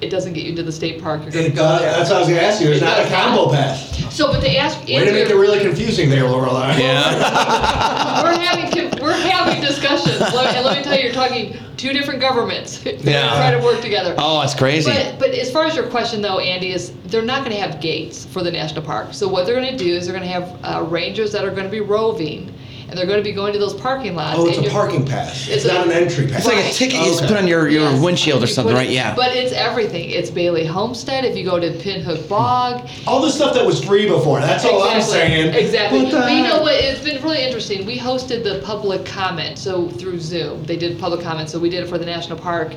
[0.00, 1.22] it doesn't get you into the state park.
[1.22, 2.70] You're going It does, that's what I was gonna ask you.
[2.70, 3.54] It's It not a combo not.
[3.54, 4.14] pass.
[4.14, 6.78] So, but to ask, Way to make it your- really confusing there, Lorelei.
[6.78, 8.22] Yeah.
[8.22, 10.20] we're having con- we're having discussions.
[10.20, 13.28] Let, and let me tell you, you're talking two different governments that Yeah.
[13.36, 14.14] try to work together.
[14.18, 14.90] Oh, it's crazy.
[14.90, 17.80] But but as far as your question though, Andy, is they're not going to have
[17.80, 19.12] gates for the national park.
[19.14, 21.50] So what they're going to do is they're going to have uh, rangers that are
[21.50, 22.52] going to be roving,
[22.88, 24.38] and they're going to be going to those parking lots.
[24.38, 25.46] Oh, it's and a parking pass.
[25.46, 26.38] It's It's not a- an entry pass.
[26.38, 26.72] It's like a Right.
[26.72, 27.26] ticket you oh, Okay.
[27.28, 28.00] put on your, your Yes.
[28.00, 28.88] windshield or something, put right?
[28.90, 29.14] Yeah.
[29.14, 30.10] But it's everything.
[30.10, 31.24] It's Bailey Homestead.
[31.24, 34.40] If you go to Pinhook Bog, All the stuff that was free before.
[34.40, 35.54] That's all I'm Exactly, saying.
[35.54, 36.02] Exactly.
[36.04, 36.74] What the But you know what?
[36.74, 37.84] It's been really interesting.
[37.84, 41.50] We hosted the public comment, so through Zoom, they did public comment.
[41.50, 42.72] So we did it for the national park,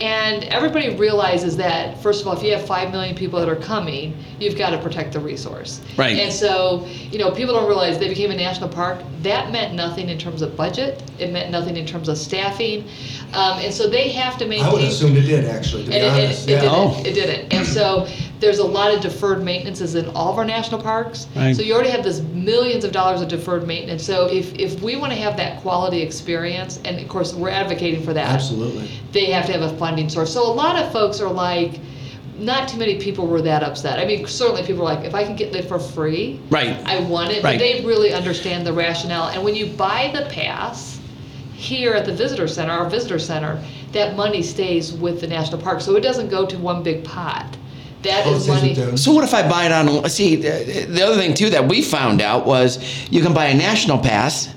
[0.00, 3.56] and everybody realizes that first of all, if you have five million people that are
[3.56, 5.80] coming, you've got to protect the resource.
[5.96, 6.16] Right.
[6.18, 9.00] And so you know, people don't realize they became a national park.
[9.22, 11.02] That meant nothing in terms of budget.
[11.18, 12.82] It meant nothing in terms of staffing,
[13.32, 14.66] um, and so they have to maintain.
[14.66, 16.48] I would have assumed it did, actually, to be And it, and honest.
[16.48, 16.60] it, it Yeah.
[16.60, 16.74] didn't.
[16.74, 17.02] Oh.
[17.04, 17.52] It didn't.
[17.54, 18.06] And so
[18.44, 21.26] there's a lot of deferred maintenances in all of our national parks.
[21.34, 21.56] Right.
[21.56, 24.04] So you already have this millions of dollars of deferred maintenance.
[24.04, 28.02] So if, if we want to have that quality experience, and of course we're advocating
[28.04, 28.90] for that, Absolutely.
[29.12, 30.32] they have to have a funding source.
[30.32, 31.80] So a lot of folks are like,
[32.36, 33.98] not too many people were that upset.
[33.98, 36.76] I mean, certainly people are like, if I can get it for free, Right.
[36.84, 37.42] I want it.
[37.42, 37.54] Right.
[37.54, 39.28] But they really understand the rationale.
[39.28, 41.00] And when you buy the pass
[41.54, 45.80] here at the visitor center, our visitor center, that money stays with the national park.
[45.80, 47.56] So it doesn't go to one big pot.
[48.04, 48.74] That Oh, is money.
[48.96, 50.08] So what if I buy it on?
[50.10, 52.78] See, the, the other thing too that we found out was
[53.10, 54.52] you can buy a national pass,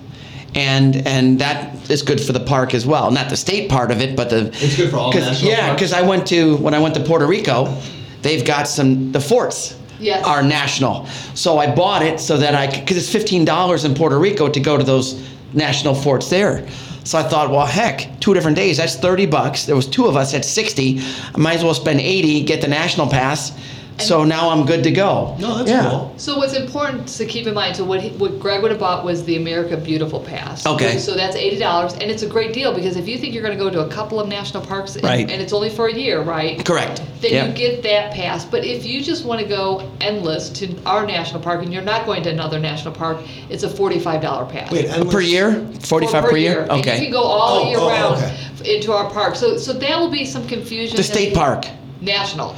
[0.53, 3.09] and and that is good for the park as well.
[3.11, 4.47] Not the state part of it, but the.
[4.53, 5.73] It's good for all 'cause- national Yeah, parks?
[5.81, 7.73] because I went to when I went to Puerto Rico,
[8.21, 9.75] they've got some the forts.
[9.99, 10.23] Yes.
[10.25, 14.19] Are national, so I bought it so that I because it's fifteen dollars in Puerto
[14.19, 15.19] Rico to go to those
[15.53, 16.67] national forts there.
[17.07, 19.63] So I thought, well, heck, two different days, that's 30 bucks.
[19.63, 20.99] There was two of us at 60.
[21.33, 23.57] I might as well spend 80, get the national pass.
[23.99, 25.35] So now I'm good to go.
[25.39, 25.89] No, that's Yeah.
[25.89, 26.13] cool.
[26.17, 29.03] So what's important to keep in mind, so what, he, what Greg would have bought
[29.03, 30.65] was the America Beautiful Pass.
[30.67, 30.97] Okay.
[30.99, 33.57] So that's eighty dollars, and it's a great deal because if you think you're going
[33.57, 35.29] to go to a couple of national parks, and, Right.
[35.29, 36.63] and it's only for a year, right?
[36.63, 37.01] Correct.
[37.21, 37.45] Then Yeah.
[37.47, 38.45] you get that pass.
[38.45, 42.05] But if you just want to go endless to our national park and you're not
[42.05, 43.17] going to another national park,
[43.49, 44.71] it's a forty-five dollar pass.
[44.71, 45.65] Wait, endless- Per year?
[45.81, 46.61] 45 per, year?
[46.69, 46.99] And you Okay.
[47.03, 48.75] can go all Oh, year oh, oh, round okay.
[48.77, 49.35] into our park.
[49.35, 50.95] So so that will be some confusion.
[50.95, 51.65] The state park.
[51.99, 52.55] National.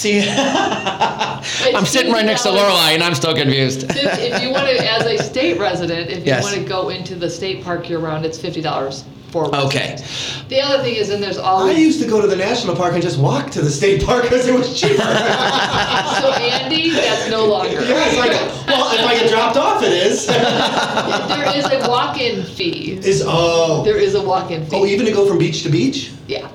[0.00, 0.20] See,
[1.74, 2.54] I'm sitting right next to $50.
[2.54, 3.84] Lorelei and I'm still confused.
[3.90, 6.42] If, if you want to, as a state resident, if you Yes.
[6.42, 9.44] want to go into the state park year round, it's fifty dollars for.
[9.44, 9.90] a Okay.
[9.90, 10.48] resident.
[10.48, 11.78] The other thing is, then there's all I always.
[11.78, 14.46] used to go to the national park and just walk to the state park because
[14.46, 14.96] it was cheaper.
[15.02, 17.82] so Andy, that's no longer.
[17.82, 18.30] yeah, it's like,
[18.66, 20.26] well, if I get dropped off, it is.
[20.26, 22.98] there is a walk-in fee.
[23.04, 23.82] is oh.
[23.84, 24.76] There is a walk-in oh, fee.
[24.76, 26.10] Oh, even to go from beach to beach?
[26.26, 26.48] yeah,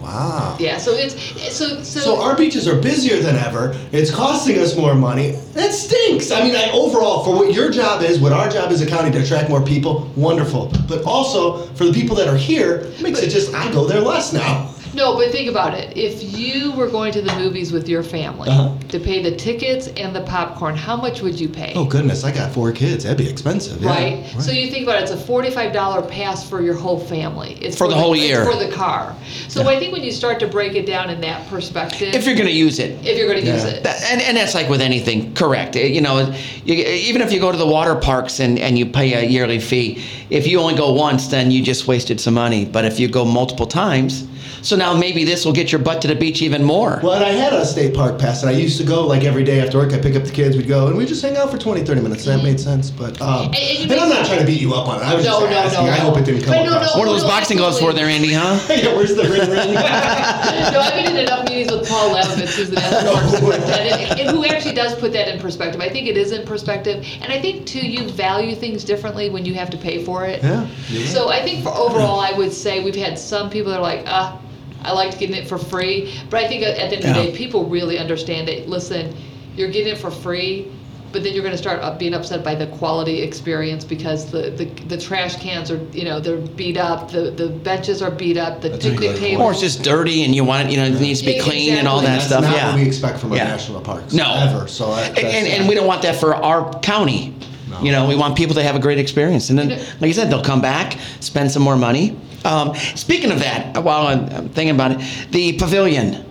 [0.00, 0.56] Wow.
[0.60, 0.78] yeah.
[0.78, 1.14] So it's
[1.56, 2.00] so so.
[2.00, 3.76] So our beaches are busier than ever.
[3.92, 5.32] It's costing us more money.
[5.54, 6.30] That stinks.
[6.30, 9.10] I mean, I, overall, for what your job is, what our job is a county
[9.10, 10.72] to attract more people, wonderful.
[10.88, 14.00] But also for the people that are here, it makes it just I go there
[14.00, 14.72] less now.
[14.96, 15.94] No, but think about it.
[15.94, 18.70] If you were going to the movies with your family Uh-huh.
[18.88, 21.74] to pay the tickets and the popcorn, how much would you pay?
[21.76, 23.04] Oh goodness, I got four kids.
[23.04, 23.82] That'd be expensive.
[23.82, 23.90] yeah.
[23.90, 24.24] Right?
[24.40, 27.58] So you think about it, it's a forty-five dollar pass for your whole family.
[27.60, 28.46] It's For the whole it's year.
[28.46, 29.14] for the car.
[29.48, 32.34] So I think when you start to break it down in that perspective, If you're
[32.34, 32.92] going to use it.
[33.06, 33.70] if you're going to use Yeah.
[33.72, 35.76] it, That, and, and that's like with anything, correct.
[35.76, 39.12] You know, you, even if you go to the water parks and, and you pay
[39.12, 42.64] a yearly fee, if you only go once, then you just wasted some money.
[42.64, 44.26] But if you go multiple times,
[44.62, 47.00] so now maybe this will get your butt to the beach even more.
[47.02, 49.44] Well, and I had a state park pass, and I used to go like every
[49.44, 49.92] day after work.
[49.92, 52.00] I pick up the kids, we'd go, and we just hang out for 20, 30
[52.00, 52.24] minutes.
[52.24, 52.90] That made sense.
[52.90, 55.04] But um, And- and and I'm not trying to beat you up on it.
[55.04, 55.86] I was No, just no, asking.
[55.86, 56.94] no, I hope it didn't come But no, across.
[56.94, 56.98] no.
[57.00, 58.58] One of those boxing gloves for there, Andy, huh?
[58.74, 59.74] yeah, where's the ring ring?
[59.74, 64.20] no, I've been in enough meetings with Paul Labovitz, who's the national park superintendent, and,
[64.20, 65.80] and who actually does put that in perspective.
[65.80, 69.44] I think it is in perspective, and I think too, you value things differently when
[69.44, 70.42] you have to pay for it.
[70.42, 70.66] yeah.
[70.88, 71.06] you're.
[71.06, 74.04] So I think for overall, I would say we've had some people that are like,
[74.06, 74.38] ah,
[74.86, 76.14] I liked getting it for free.
[76.30, 77.30] But I think at at the end of the Yeah.
[77.30, 78.68] day, people really understand that.
[78.68, 79.14] Listen,
[79.56, 80.68] you're getting it for free,
[81.12, 84.50] but then you're going to start up being upset by the quality experience because the,
[84.50, 88.36] the, the trash cans are, you know, they're beat up, the, the benches are beat
[88.36, 89.42] up, the That's a picnic good table.
[89.44, 91.42] Or it's just dirty and you want it, you know, it needs to be Yeah,
[91.42, 92.06] clean and all exactly.
[92.06, 92.44] that That's stuff.
[92.44, 92.66] not yeah.
[92.72, 93.44] what we expect from our Yeah.
[93.44, 94.12] national parks.
[94.12, 94.34] No.
[94.34, 94.68] Ever.
[94.68, 97.34] So I, and, and, and we don't want that for our county.
[97.70, 97.80] No.
[97.80, 100.08] You know, we want people to have a great experience, and then, You know- like
[100.08, 102.14] you said, they'll come back, spend some more money.
[102.46, 106.24] Um, speaking of that, while I'm, I'm thinking about it, the pavilion.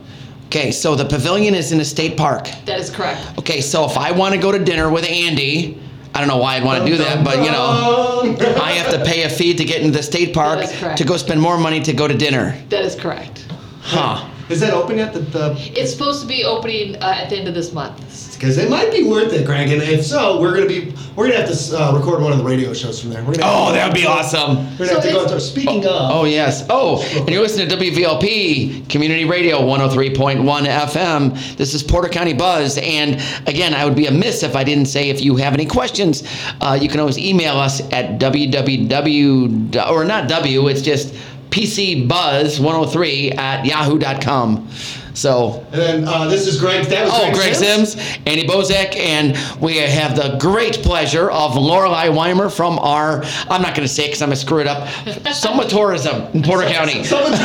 [0.48, 2.48] Okay, so the pavilion is in a state park.
[2.66, 3.38] That is correct.
[3.40, 5.82] Okay, so if I want to go to dinner with Andy,
[6.14, 9.04] I don't know why I'd want to do that, but you know, I have to
[9.04, 10.98] pay a fee to get into the state park That is correct.
[11.00, 12.56] to go spend more money to go to dinner.
[12.70, 13.46] That is correct.
[13.82, 14.30] Huh.
[14.50, 15.14] Is that open yet?
[15.14, 17.98] The, the It's supposed to be opening uh, at the end of this month.
[18.36, 19.72] because it might be worth it, Greg.
[19.72, 22.44] And if so, we're gonna be we're gonna have to uh, record one of the
[22.44, 23.24] radio shows from there.
[23.24, 24.58] We're gonna Oh, that would be awesome.
[24.78, 25.40] We're gonna have to go it's- into.
[25.42, 26.64] Speaking of, Oh, yes.
[26.70, 31.56] Oh, and you're listening to WVLP Community Radio 103.1 FM.
[31.58, 32.78] This is Porter County Buzz.
[32.78, 36.24] And again, I would be amiss if I didn't say if you have any questions,
[36.62, 41.16] uh, you can always email us at www, or not W, it's just
[41.56, 44.68] PCBuzz103 at yahoo.com.
[45.16, 46.86] So, and then uh, this is Greg.
[46.88, 47.94] That was Oh, Greg Sims.
[47.94, 53.62] Sims, Andy Bozek, and we have the great pleasure of Lorelei Weimer from our, I'm
[53.62, 54.88] not going to say it because I'm going to screw it up,
[55.34, 57.04] Summa Tourism in Porter County.
[57.06, 57.40] Someone's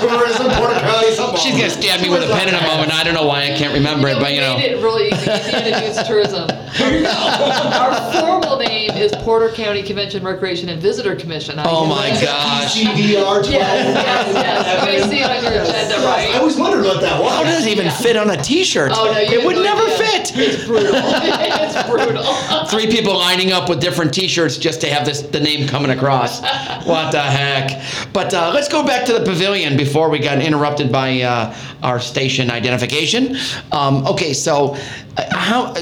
[0.00, 1.38] tourism, Porter County, something.
[1.40, 2.94] She's going to stab me with a pen in a moment.
[2.94, 4.56] I don't know why I can't remember it, but you we know.
[4.56, 5.26] made it really easy.
[5.28, 6.48] It's the Introduce Tourism.
[7.12, 11.58] Our formal name is Porter County Convention Recreation and Visitor Commission.
[11.58, 12.74] I Oh my gosh.
[12.76, 13.50] CDR 12.
[13.50, 14.82] Yes, yes, yes.
[15.04, 17.32] I see it on your agenda, I always wondered what that was.
[17.32, 18.92] How does it even fit on a t shirt?
[18.94, 19.96] Oh, no, you it would no never idea.
[19.98, 20.32] fit.
[20.36, 20.92] It's brutal.
[20.94, 22.66] it's brutal.
[22.66, 26.40] Three people lining up with different T-shirts just to have this the name coming across.
[26.86, 27.82] What the heck?
[28.12, 32.00] But uh, let's go back to the pavilion before we got interrupted by uh, our
[32.00, 33.36] station identification.
[33.72, 34.76] Um, okay, so
[35.16, 35.74] uh, how?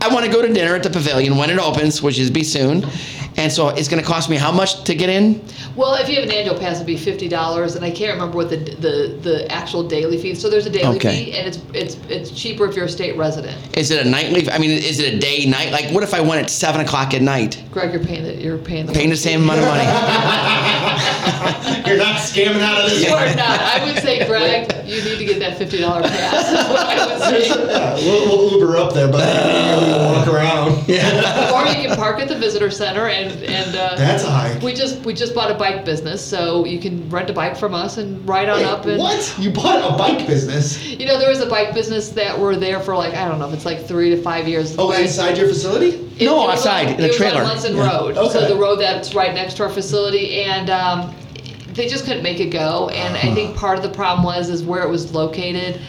[0.00, 2.44] I want to go to dinner at the pavilion when it opens, which is be
[2.44, 2.84] soon.
[3.36, 5.44] And so it's going to cost me how much to get in?
[5.74, 8.36] Well, if you have an annual pass, it'd be fifty dollars, and I can't remember
[8.36, 11.24] what the, the, the actual daily fee, so there's a daily Okay.
[11.24, 13.56] fee, and it's, it's, it's cheaper if you're a state resident.
[13.76, 14.48] Is it a nightly?
[14.50, 15.72] I mean, is it a day, night?
[15.72, 17.60] Like, what if I went at seven o'clock at night?
[17.72, 18.92] Greg, you're paying the, you're paying the.
[18.92, 19.84] Paying the same amount of money.
[22.34, 23.04] You're not scamming out of this.
[23.08, 26.48] You are not, I would say, Greg, you need to get that fifty dollar pass,
[26.48, 27.48] is what I would say.
[27.48, 29.20] Yeah, we'll, we'll Uber up there, but
[29.80, 30.84] we'll walk around.
[30.94, 34.62] Yeah, Or you can park at the visitor center and, and, uh, that's a hike.
[34.62, 37.74] we just, we just bought a bike business, so you can rent a bike from
[37.74, 38.98] us and ride on Wait, up and.
[38.98, 39.36] what?
[39.38, 40.84] You bought a bike business?
[40.86, 43.48] You know, there was a bike business that were there for like, I don't know
[43.48, 44.76] if it's like three to five years.
[44.78, 45.88] Oh, inside your facility?
[46.18, 47.88] It- No, it was outside, on- in a It was on Munson Yeah.
[47.98, 48.32] Road, Okay.
[48.32, 51.14] so the road that's right next to our facility, and um,
[51.74, 52.88] they just couldn't make it go.
[52.90, 55.80] And I think part of the problem was is where it was located.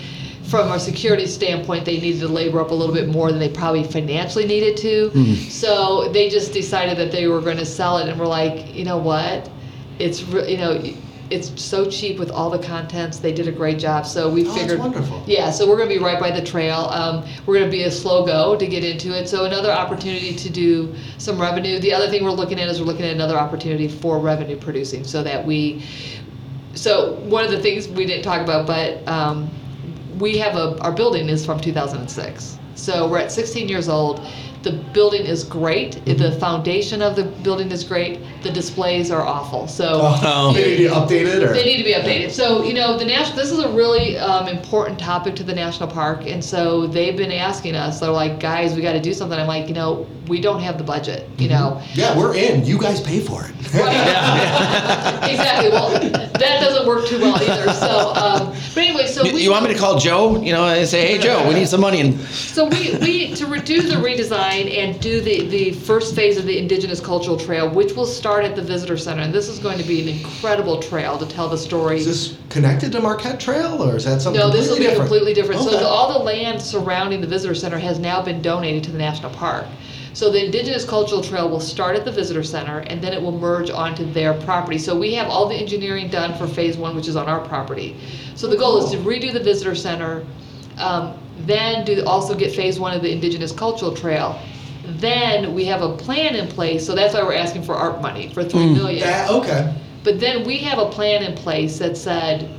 [0.43, 3.49] From a security standpoint, they needed to labor up a little bit more than they
[3.49, 5.09] probably financially needed to.
[5.09, 5.33] Hmm.
[5.49, 8.85] So they just decided that they were going to sell it, and we're like, you
[8.85, 9.49] know what?
[9.97, 10.81] It's you know.
[11.29, 13.17] It's so cheap with all the contents.
[13.17, 14.05] They did a great job.
[14.05, 15.23] So we Oh, that's figured, wonderful.
[15.25, 16.87] yeah, so we're gonna be right by the trail.
[16.91, 19.27] Um, we're gonna be a slow go to get into it.
[19.27, 21.79] So another opportunity to do some revenue.
[21.79, 25.03] The other thing we're looking at is we're looking at another opportunity for revenue producing
[25.03, 25.83] so that we,
[26.75, 29.49] so one of the things we didn't talk about, but, um,
[30.19, 32.57] we have a, our building is from two thousand and six.
[32.75, 34.21] So we're at sixteen years old.
[34.63, 36.03] The building is great.
[36.05, 38.19] The foundation of the building is great.
[38.45, 39.67] The displays are awful.
[39.67, 40.01] So.
[40.03, 40.53] Oh.
[40.53, 41.51] They need to update it, or?
[41.51, 42.29] They need to be updated.
[42.29, 45.89] So, you know, the national, this is a really um, important topic to the national
[45.89, 46.27] park.
[46.27, 49.39] And so they've been asking us, they're like, guys, we got to do something.
[49.39, 51.81] I'm like, you know, we don't have the budget, you know.
[51.93, 52.65] Yeah, we're in.
[52.65, 53.55] You guys pay for it.
[55.25, 55.69] exactly.
[55.69, 57.71] Well, that doesn't work too well either.
[57.73, 59.43] So, um, but anyway, so You, we.
[59.43, 60.41] you want me to call Joe?
[60.41, 61.99] You know, and say, hey, Joe, we need some money.
[62.01, 66.45] And So we, we, to do the redesign and do the, the first phase of
[66.45, 69.21] the Indigenous Cultural Trail, which will start at the Visitor Center.
[69.21, 71.97] And this is going to be an incredible trail to tell the story.
[71.97, 75.01] Is this connected to Marquette Trail, or is that something No, this will be different?
[75.09, 75.61] completely different.
[75.61, 78.97] So the- all the land surrounding the visitor center has now been donated to the
[78.97, 79.65] national park.
[80.13, 83.37] So the Indigenous Cultural Trail will start at the visitor center and then it will
[83.37, 84.77] merge onto their property.
[84.77, 87.97] So we have all the engineering done for phase one, which is on our property.
[88.35, 90.23] So the goal is to redo the visitor center,
[90.77, 94.39] um, then do, also get phase one of the Indigenous Cultural Trail.
[94.87, 98.29] Then we have a plan in place, so that's why we're asking for ARP money,
[98.33, 98.73] for three hmm.
[98.73, 99.07] million.
[99.07, 99.73] Yeah, okay.
[100.03, 102.49] But then we have a plan in place that said,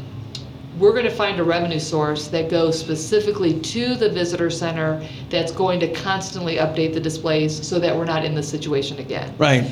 [0.78, 5.80] we're gonna find a revenue source that goes specifically to the visitor center that's going
[5.80, 9.34] to constantly update the displays so that we're not in this situation again.
[9.38, 9.70] right.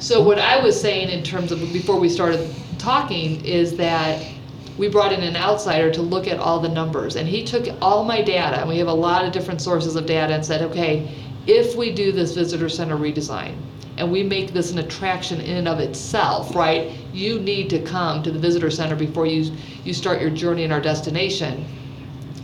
[0.00, 4.26] So what I was saying in terms of, before we started talking, is that
[4.78, 8.02] we brought in an outsider to look at all the numbers, and he took all
[8.02, 11.14] my data, and we have a lot of different sources of data, and said, okay,
[11.50, 13.56] if we do this visitor center redesign,
[13.96, 16.92] and we make this an attraction in and of itself, right?
[17.12, 19.52] You need to come to the visitor center before you,
[19.84, 21.64] you start your journey in our destination.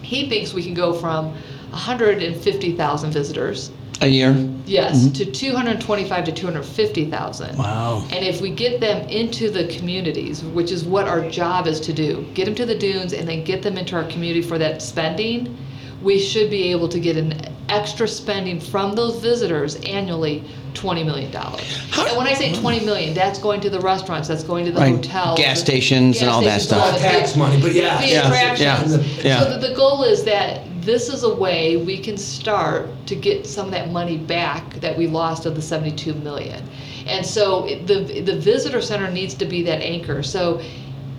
[0.02, 1.34] He thinks we can go from
[1.72, 4.32] hundred and fifty thousand visitors A year.
[4.66, 5.12] Yes, mm-hmm.
[5.12, 7.56] to 225 to 250,000.
[7.56, 8.06] Wow.
[8.12, 11.92] And if we get them into the communities, which is what our job is to
[11.92, 14.82] do, get them to the dunes and then get them into our community for that
[14.82, 15.56] spending,
[16.02, 20.42] we should be able to get an extra spending from those visitors annually,
[20.74, 21.32] $20 million.
[21.32, 22.60] How- And when I say hmm.
[22.60, 24.94] 20 million, that's going to the restaurants, that's going to the Right.
[24.94, 25.38] hotels.
[25.38, 26.94] Gas the- stations and gas all that stations, stuff.
[26.94, 28.00] the Tax big- money, but yeah.
[28.00, 28.60] the Yeah, attractions.
[28.60, 29.44] yeah, So yeah.
[29.58, 33.66] the, the goal is that this is a way we can start to get some
[33.66, 36.62] of that money back that we lost of the 72 million.
[37.08, 40.22] And so it- the the visitor center needs to be that anchor.
[40.22, 40.60] So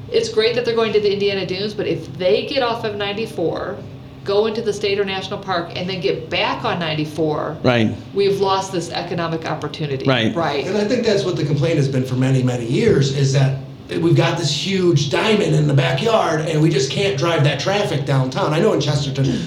[0.09, 2.95] it's great that they're going to the Indiana Dunes, but if they get off of
[2.95, 3.75] 94,
[4.27, 7.95] go into the state or national park, and then get back on 94, Right.
[8.13, 10.05] we've lost this economic opportunity.
[10.05, 10.35] Right.
[10.35, 10.67] Right.
[10.67, 13.59] And I think that's what the complaint has been for many, many years, is that
[13.89, 18.05] we've got this huge diamond in the backyard and we just can't drive that traffic
[18.05, 18.53] downtown.
[18.53, 19.39] I know in Chesterton,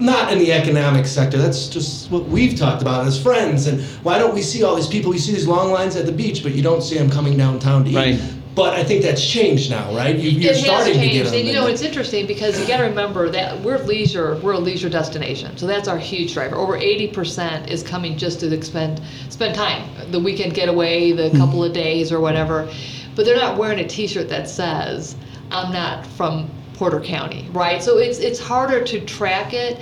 [0.00, 3.68] not in the economic sector, that's just what we've talked about as friends.
[3.68, 6.12] And why don't we see all these people, we see these long lines at the
[6.12, 7.96] beach, but you don't see them coming downtown to eat.
[7.96, 8.20] Right.
[8.60, 10.14] But I think that's changed now, right?
[10.14, 11.38] You- You're it has starting to get changed, them.
[11.38, 14.58] and you know it's interesting because you got to remember that we're leisure, we're a
[14.58, 16.56] leisure destination, so that's our huge driver.
[16.56, 21.38] Over eighty percent is coming just to spend spend time, the weekend getaway, the mm-hmm.
[21.38, 22.68] couple of days or whatever,
[23.14, 25.16] but they're not wearing a T-shirt that says
[25.50, 27.82] "I'm not from Porter County," right?
[27.82, 29.80] So it's it's harder to track it,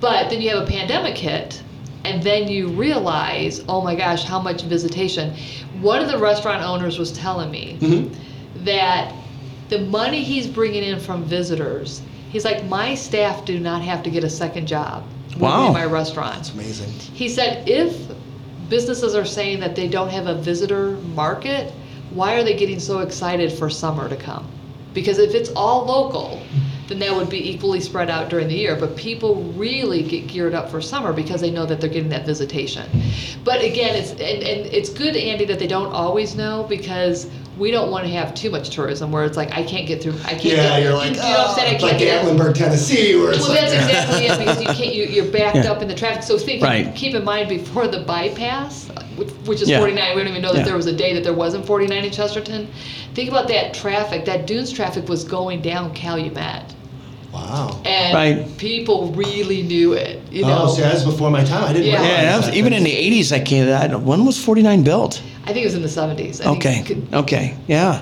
[0.00, 1.62] but then you have a pandemic hit,
[2.04, 5.34] and then you realize, oh my gosh, how much visitation.
[5.80, 8.10] One of the restaurant owners was telling me Mhm.
[8.64, 9.12] that
[9.68, 12.00] the money he's bringing in from visitors,
[12.30, 15.02] he's like, my staff do not have to get a second job
[15.38, 15.68] Wow.
[15.68, 16.48] in my restaurants.
[16.48, 16.88] That's amazing.
[17.14, 17.94] He said, if
[18.68, 21.72] businesses are saying that they don't have a visitor market,
[22.12, 24.44] why are they getting so excited for summer to come?
[24.94, 26.40] Because if it's all local,
[26.88, 28.74] then that would be equally spread out during the year.
[28.74, 32.26] But people really get geared up for summer because they know that they're getting that
[32.26, 32.88] visitation.
[33.44, 37.70] But again, it's and, and it's good, Andy, that they don't always know because we
[37.70, 40.14] don't want to have too much tourism where it's like I can't get through.
[40.24, 40.44] I can't.
[40.44, 41.74] Yeah, get, you're like, you know what I'm oh, saying?
[41.74, 44.60] I oh, can't like get Gatlinburg, Tennessee, where it's well, like, that's exactly it because
[44.62, 44.94] you can't.
[44.94, 45.72] You, you're backed Yeah.
[45.72, 46.22] up in the traffic.
[46.22, 46.94] So think, Right.
[46.94, 49.78] keep in mind before the bypass, which, which is Yeah.
[49.78, 50.16] 49.
[50.16, 50.64] We don't even know that Yeah.
[50.64, 52.68] there was a day that there wasn't 49 in Chesterton.
[53.14, 54.24] Think about that traffic.
[54.24, 56.74] That Dunes traffic was going down Calumet,
[57.38, 57.80] wow.
[57.84, 58.58] and Right.
[58.58, 60.20] people really knew it.
[60.30, 61.64] You know, Oh, see, that was before my time.
[61.64, 62.00] I didn't Yeah.
[62.00, 62.56] realize Yeah, that was, that.
[62.56, 63.70] even in the '80s, I can't.
[63.70, 65.20] I don't, when was 49 built?
[65.44, 66.40] I think it was in the 70s.
[66.40, 66.78] I think Okay.
[66.80, 67.54] it could- Okay.
[67.68, 68.00] Yeah.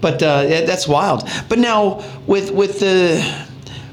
[0.00, 1.28] But uh, yeah, that's wild.
[1.48, 3.22] But now with with the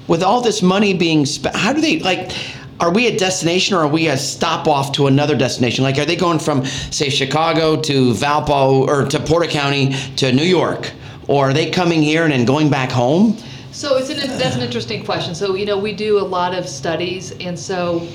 [0.08, 2.32] with all this money being spent, how do they like?
[2.80, 5.84] Are we a destination or are we a stop off to another destination?
[5.86, 10.44] Like, are they going from say Chicago to Valpo or to Porter County to New
[10.44, 10.92] York,
[11.28, 13.38] or are they coming here and then going back home?
[13.76, 15.36] So it's an, that's an interesting question.
[15.36, 18.08] So you know we do a lot of studies, and so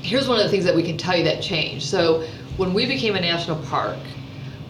[0.00, 1.84] here's one of the things that we can tell you that changed.
[1.84, 3.98] So when we became a national park,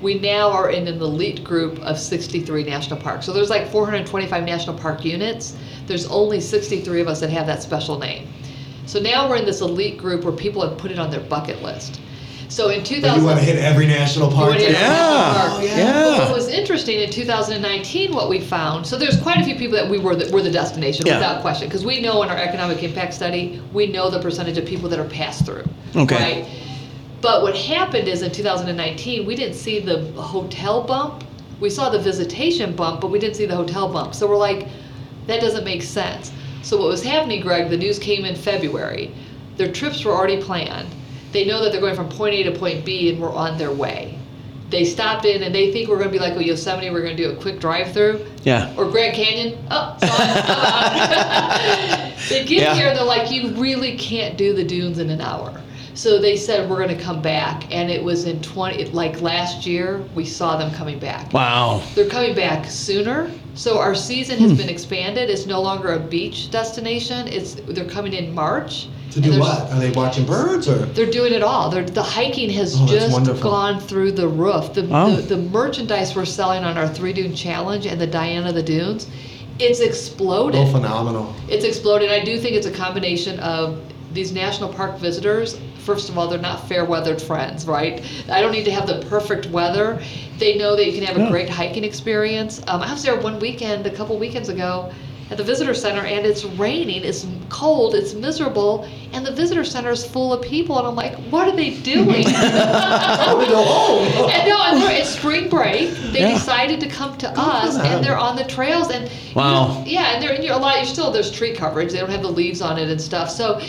[0.01, 3.27] we now are in an elite group of 63 national parks.
[3.27, 5.57] So there's like 425 national park units.
[5.87, 8.27] There's only 63 of us that have that special name.
[8.87, 11.63] So now we're in this elite group where people have put it on their bucket
[11.63, 12.01] list.
[12.53, 14.51] So in But 2000, you want to hit every national park?
[14.51, 14.83] wanna every there?
[14.83, 15.53] national park.
[15.55, 15.77] Oh, yeah.
[15.79, 16.19] Yeah.
[16.19, 19.75] But what was interesting in 2019, what we found, so there's quite a few people
[19.79, 21.17] that we were the, were the destination Yeah.
[21.17, 24.67] without question, because we know in our economic impact study, we know the percentage of
[24.67, 25.65] people that are passed through.
[25.97, 26.15] Okay.
[26.43, 26.47] Right?
[27.23, 31.25] But what happened is in 2019, we didn't see the hotel bump.
[31.59, 34.15] We saw the visitation bump, but we didn't see the hotel bump.
[34.15, 34.69] So we're like,
[35.27, 36.33] that doesn't make sense.
[36.61, 39.11] So what was happening, Greg, the news came in February.
[39.57, 40.89] Their trips were already planned.
[41.33, 43.73] They know that they're going from point A to point B and we're on their
[43.73, 44.19] way.
[44.71, 47.17] They stopped in and they think we're going to be like, oh, Yosemite, we're going
[47.17, 48.25] to do a quick drive through.
[48.43, 48.73] Yeah.
[48.77, 49.59] Or Grand Canyon.
[49.71, 50.29] Oh, sorry.
[52.29, 52.75] they get Yeah.
[52.75, 55.61] here and they're like, you really can't do the dunes in an hour.
[55.95, 59.67] So they said we're going to come back, and it was in 20 like last
[59.67, 61.31] year we saw them coming back.
[61.35, 61.83] Wow.
[61.95, 63.31] They're coming back sooner.
[63.55, 64.49] So our season Hmm.
[64.49, 65.29] has been expanded.
[65.29, 67.29] It's no longer a beach destination.
[67.29, 68.89] It's they're coming in March.
[69.13, 69.71] To do what?
[69.71, 70.77] Are they watching birds or?
[70.87, 71.69] they're doing it all.
[71.69, 74.73] They're, the hiking has Oh, just gone through the roof.
[74.73, 75.11] The, Wow.
[75.11, 79.07] the, the merchandise we're selling on our Three Dune Challenge and the Diana the Dunes,
[79.59, 80.59] it's exploded.
[80.63, 81.35] Oh, phenomenal.
[81.51, 82.11] It's exploded.
[82.11, 83.79] I do think it's a combination of
[84.15, 85.59] these national park visitors.
[85.85, 88.03] First of all, they're not fair weathered friends, right?
[88.31, 90.01] I don't need to have the perfect weather.
[90.39, 91.27] They know that you can have Yeah.
[91.27, 92.61] a great hiking experience.
[92.69, 94.93] Um, I was there one weekend, a couple weekends ago,
[95.31, 99.91] at the visitor center, and it's raining, it's cold, it's miserable, and the visitor center
[99.91, 102.27] is full of people, and I'm like, what are they doing?
[102.27, 104.31] I want to go home.
[104.33, 105.95] And no, and they're, it's spring break.
[106.13, 106.35] They Yeah.
[106.35, 107.87] decided to come to us, them.
[107.87, 108.91] and they're on the trails.
[108.91, 109.69] And you Wow.
[109.69, 110.77] know, yeah, and they're and you're, a lot.
[110.77, 111.93] You're still there's tree coverage.
[111.93, 113.31] They don't have the leaves on it and stuff.
[113.31, 113.61] So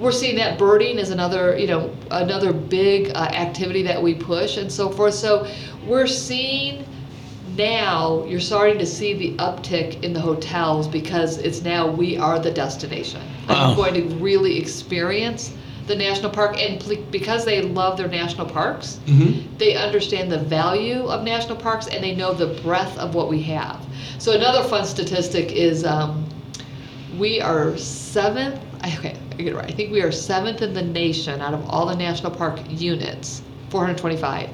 [0.00, 4.56] we're seeing that birding is another you know another big uh, activity that we push
[4.56, 5.14] and so forth.
[5.14, 5.46] So
[5.86, 6.84] we're seeing
[7.56, 12.38] now you're starting to see the uptick in the hotels because it's now we are
[12.38, 13.20] the destination.
[13.48, 13.70] Wow.
[13.70, 15.52] I'm going to really experience
[15.86, 19.42] the national park and because they love their national parks Mhm.
[19.58, 23.42] they understand the value of national parks and they know the breadth of what we
[23.42, 23.84] have
[24.18, 26.24] so another fun statistic is um,
[27.18, 30.72] we are seventh I- okay I get it right I think we are seventh in
[30.74, 34.48] the nation out of all the national park units 425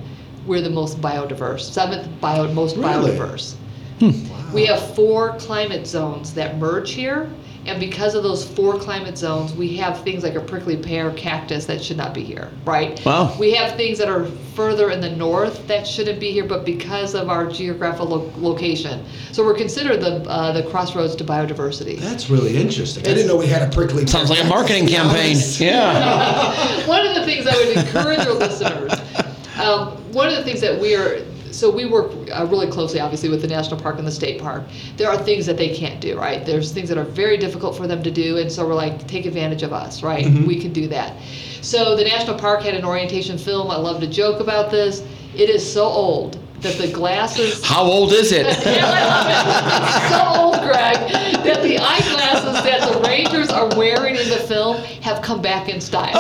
[0.47, 3.11] we're the most biodiverse seventh bio most Really?
[3.13, 3.55] biodiverse
[4.01, 4.11] Wow.
[4.53, 7.31] we have four climate zones that merge here,
[7.67, 11.67] and because of those four climate zones, we have things like a prickly pear cactus
[11.67, 13.05] that should not be here, right?
[13.05, 13.37] Wow.
[13.39, 17.15] We have things that are further in the north that shouldn't be here, but because
[17.15, 19.05] of our geographical lo- location.
[19.33, 21.99] So we're considered the, uh, the crossroads to biodiversity.
[21.99, 23.05] That's really interesting.
[23.05, 24.05] I didn't know we had a prickly.
[24.05, 24.09] pear.
[24.09, 25.37] Sounds like a marketing campaign.
[25.59, 26.87] Yeah.
[26.87, 28.93] one of the things I would encourage our listeners,
[29.61, 31.21] um, one of the things that we are,
[31.57, 34.65] so we work uh, really closely, obviously, with the national park and the state park.
[34.97, 36.45] There are things that they can't do, right?
[36.45, 39.27] There's things that are very difficult for them to do, and so we're like, take
[39.27, 40.27] advantage of us, right?
[40.47, 41.15] We can do that.
[41.63, 43.71] So the national park had an orientation film.
[43.71, 45.03] I love to joke about this.
[45.35, 47.65] It is so old that the glasses.
[47.65, 48.47] How old is it?
[48.67, 49.37] Yeah, I love it.
[50.11, 50.97] So old, Greg,
[51.45, 55.81] that the eyeglasses that the Rangers are wearing in the film have come back in
[55.81, 56.13] style.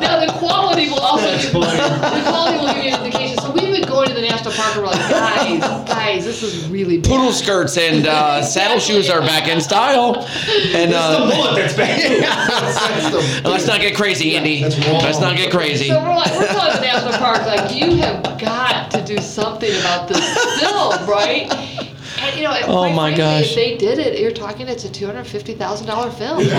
[0.00, 0.32] now the
[0.72, 3.38] quality will also give, the quality will give you an indication.
[3.38, 6.42] So we've been going to the national park park and we're like, guys, guys, this
[6.42, 7.10] is really bad.
[7.10, 10.16] Poodle skirts and uh, saddle shoes are back in style.
[10.16, 11.98] And It's the uh, that's back.
[11.98, 14.62] That's- that's the- let's not get crazy, Andy.
[14.62, 15.88] Let's not get crazy.
[15.88, 19.70] So we're like, we're telling the national park, like, you have got to do something
[19.80, 20.20] about this
[20.60, 21.48] film, right?
[22.22, 23.50] And you know, Oh my frankly, gosh.
[23.50, 26.38] if they did it, you're talking it's a two hundred fifty thousand dollar film.
[26.40, 26.56] And like-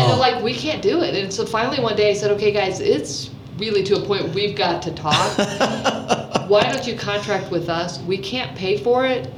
[0.00, 1.14] And they're like, we can't do it.
[1.14, 4.56] And so finally one day I said, okay, guys, it's really to a point we've
[4.56, 5.36] got to talk.
[6.48, 8.00] Why don't you contract with us?
[8.02, 9.30] We can't pay for it,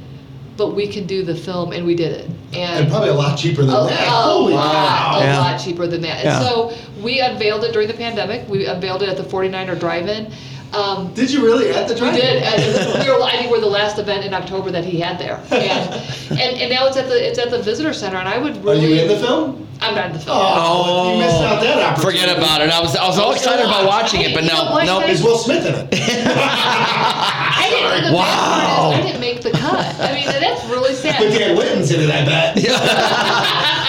[0.57, 2.29] but we can do the film, and we did it.
[2.53, 4.07] And probably a lot cheaper than Oh, that.
[4.09, 4.71] oh, Holy wow.
[4.71, 5.19] cow.
[5.19, 5.39] A Yeah.
[5.39, 6.23] lot cheaper than that.
[6.23, 6.39] Yeah.
[6.39, 8.47] So we unveiled it during the pandemic.
[8.49, 10.31] We unveiled it at the 49er Drive-In.
[10.73, 12.15] Um, Did you really at the we drive?
[12.15, 12.41] did.
[12.43, 15.37] And we were, I think we're the last event in October that he had there.
[15.51, 15.61] And,
[16.31, 18.17] and, and now it's at the it's at the visitor center.
[18.17, 19.67] And I would Are you in the film?
[19.81, 20.37] I'm not in the film.
[20.39, 22.17] Oh, you missed out that opportunity.
[22.19, 22.69] Forget about it.
[22.69, 24.99] I was I was all excited about watching it, but no, no.
[25.01, 25.19] guys?
[25.19, 25.87] Is Will Smith in it?
[25.93, 28.11] I didn't.
[28.11, 28.91] The Wow.
[28.93, 29.85] is I didn't make the cut.
[29.99, 31.19] I mean, that's really sad.
[31.19, 32.57] But Dan Whitten's in it, I bet.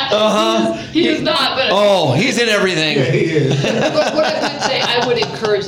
[0.95, 1.71] He is not, but.
[1.73, 2.97] Oh, he's in Yeah, everything.
[3.13, 3.61] he is.
[3.63, 5.65] But what I would say, I would encourage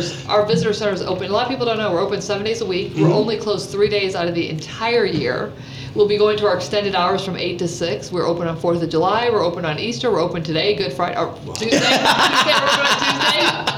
[0.00, 1.30] listeners, our visitor center is open.
[1.30, 2.92] A lot of people don't know, we're open seven days a week.
[2.94, 3.12] We're mm-hmm.
[3.12, 5.52] only closed three days out of the entire year.
[5.94, 8.12] We'll be going to our extended hours from eight to six.
[8.12, 11.18] We're open on Fourth of July, we're open on Easter, we're open today, Good Friday,
[11.18, 11.70] or Tuesday.
[11.70, 13.70] Tuesday, we're open on Tuesday.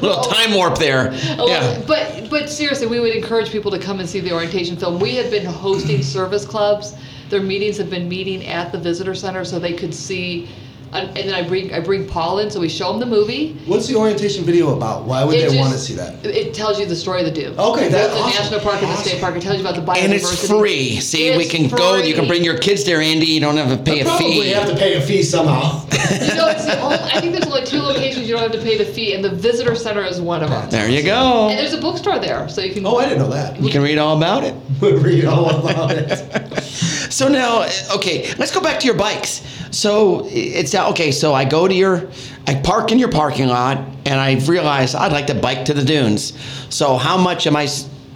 [0.00, 0.30] Little oh.
[0.30, 1.10] time warp there.
[1.38, 1.80] Oh, Yeah.
[1.86, 4.98] But but seriously, we would encourage people to come and see the orientation film.
[4.98, 6.94] We have been hosting service clubs.
[7.28, 10.48] Their meetings have been meeting at the visitor center so they could see.
[10.94, 13.56] And and then I bring I bring Paul in, so we show him the movie.
[13.66, 15.04] What's the orientation video about?
[15.04, 16.24] Why would It they just- want to see that?
[16.24, 17.58] It tells you the story of the dunes.
[17.58, 18.42] Okay, that's Both the awesome.
[18.44, 19.36] national park and the state park.
[19.36, 20.04] It tells you about the biodiversity.
[20.04, 21.00] And it's free.
[21.00, 21.96] See, we It's can go.
[21.96, 23.26] You can bring your kids there, Andy.
[23.26, 24.08] You don't have to pay a fee.
[24.08, 25.84] Probably have to pay a fee somehow.
[26.14, 28.60] You know, it's the only, I think there's only two locations you don't have to
[28.60, 30.68] pay the fee, and the visitor center is one of them.
[30.68, 31.48] There you go.
[31.48, 32.84] And there's a bookstore there, so you can.
[32.86, 33.60] Oh, I didn't know that.
[33.60, 34.54] You can read all about it.
[34.82, 36.62] Would read all about it.
[37.14, 39.40] So now, okay, let's go back to your bikes.
[39.74, 41.10] So it's okay.
[41.10, 42.08] So I go to your,
[42.46, 45.84] I park in your parking lot, and I realize I'd like to bike to the
[45.84, 46.32] dunes.
[46.70, 47.68] So how much am I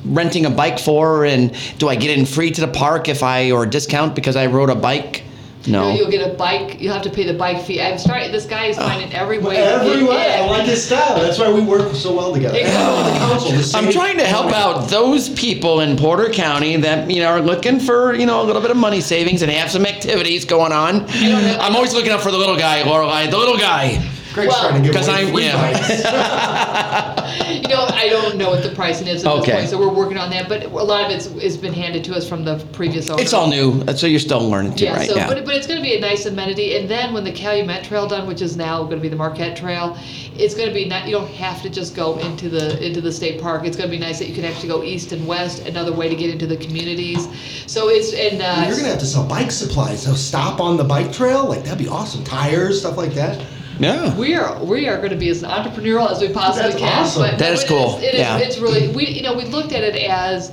[0.05, 3.51] renting a bike for, and do I get in free to the park if I
[3.51, 5.25] or discount because I rode a bike?
[5.69, 5.95] No, No.
[5.95, 6.81] you'll get a bike.
[6.81, 7.81] You'll have to pay the bike fee.
[7.81, 8.33] I'm starting.
[8.33, 8.89] This guy is ah.
[8.89, 9.57] finding every way.
[9.57, 10.35] Every way.
[10.35, 11.21] I like his style.
[11.21, 12.59] That's why we work so well together.
[12.59, 12.97] Exactly.
[12.99, 17.11] And the council, the I'm trying to help out those people in Porter County that
[17.11, 19.71] you know are looking for you know a little bit of money savings and have
[19.71, 21.07] some activities going on.
[21.09, 24.03] I'm always looking out for the little guy, Lorelei, the little guy.
[24.35, 25.73] Greg's Well, trying to give 'cause away I'm- free yeah.
[25.73, 27.15] bikes.
[27.49, 29.41] You know, I don't know what the pricing is at Okay.
[29.53, 30.49] this point, so we're working on that.
[30.49, 33.23] But a lot of it's has been handed to us from the previous owner.
[33.23, 35.09] It's all new, so you're still learning too, Yeah, right?
[35.09, 35.27] so yeah.
[35.29, 38.07] but, but it's going to be a nice amenity, and then when the Calumet Trail
[38.07, 39.97] done, which is now going to be the Marquette Trail,
[40.37, 41.07] it's going to be not.
[41.07, 43.65] You don't have to just go into the into the state park.
[43.67, 46.09] It's going to be nice that you can actually go east and west, another way
[46.09, 47.29] to get into the communities.
[47.67, 50.03] So it's and uh, You're gonna have to sell bike supplies.
[50.03, 52.25] So stop on the bike trail, like that'd be awesome.
[52.25, 53.39] Tires, stuff like that.
[53.79, 54.17] Yeah.
[54.17, 57.03] we are we are going to be as entrepreneurial as we possibly That's can.
[57.03, 57.23] awesome.
[57.23, 57.99] But That is it cool.
[57.99, 58.39] It is, Yeah.
[58.39, 60.53] It's really we you know we looked at it as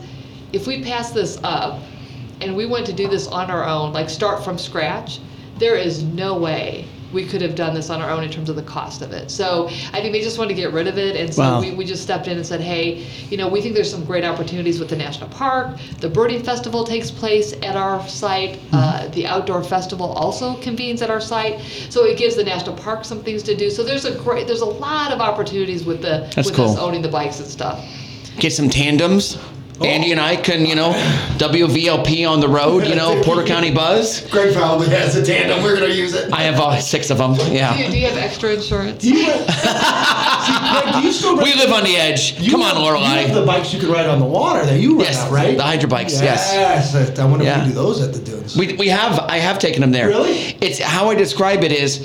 [0.53, 1.80] if we pass this up
[2.41, 5.19] and we went to do this on our own, like start from scratch,
[5.57, 6.86] there is no way
[7.16, 9.32] we could have done this on our own in terms of the cost of it.
[9.32, 11.61] So I think they just wanted to get rid of it, and so Wow.
[11.61, 14.26] we, we just stepped in and said, hey, you know, we think there's some great
[14.26, 15.78] opportunities with the national park.
[16.01, 18.59] The birding festival takes place at our site.
[18.59, 18.76] Mm-hmm.
[18.76, 23.05] Uh, the outdoor festival also convenes at our site, so it gives the national park
[23.05, 23.70] some things to do.
[23.70, 27.01] So there's a great, there's a lot of opportunities with the That's with us owning
[27.01, 27.84] the bikes and stuff.
[28.38, 29.38] Get some tandems.
[29.80, 29.84] Oh.
[29.86, 30.91] Andy and I can, you know,
[31.38, 34.21] WVLP on the road, you know, Porter County Buzz.
[34.30, 35.61] Greg probably has a tandem.
[35.63, 36.32] We're gonna use it.
[36.32, 37.34] I have uh, six of them.
[37.36, 37.76] Do you, Yeah.
[37.89, 39.01] do you have extra insurance?
[39.01, 39.09] Do
[40.76, 42.39] you, see, Greg, do you still We live on the edge.
[42.39, 44.80] you Come on, have- You have the bikes you can ride on the water that
[44.80, 45.55] you rent Yes, out, right?
[45.57, 46.51] the hydro bikes, yes.
[46.53, 47.19] Yes.
[47.19, 47.59] I wonder Yeah.
[47.61, 48.55] if we do those at the dunes.
[48.55, 50.07] We, we have I have taken them there.
[50.07, 50.34] Really?
[50.61, 51.99] It's how I describe it is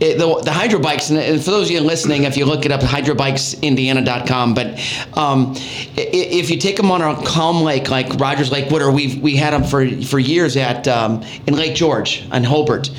[0.00, 2.72] it, the the hydro bikes and- for those of you listening, if you look it
[2.72, 4.54] up, hydrobikesindiana.com.
[4.54, 4.78] But
[5.14, 5.54] um,
[5.96, 9.64] if you take them on a calm lake like Rogers-Lakewood, or we we had them
[9.64, 12.90] for for years at um, in Lake George on Hobart.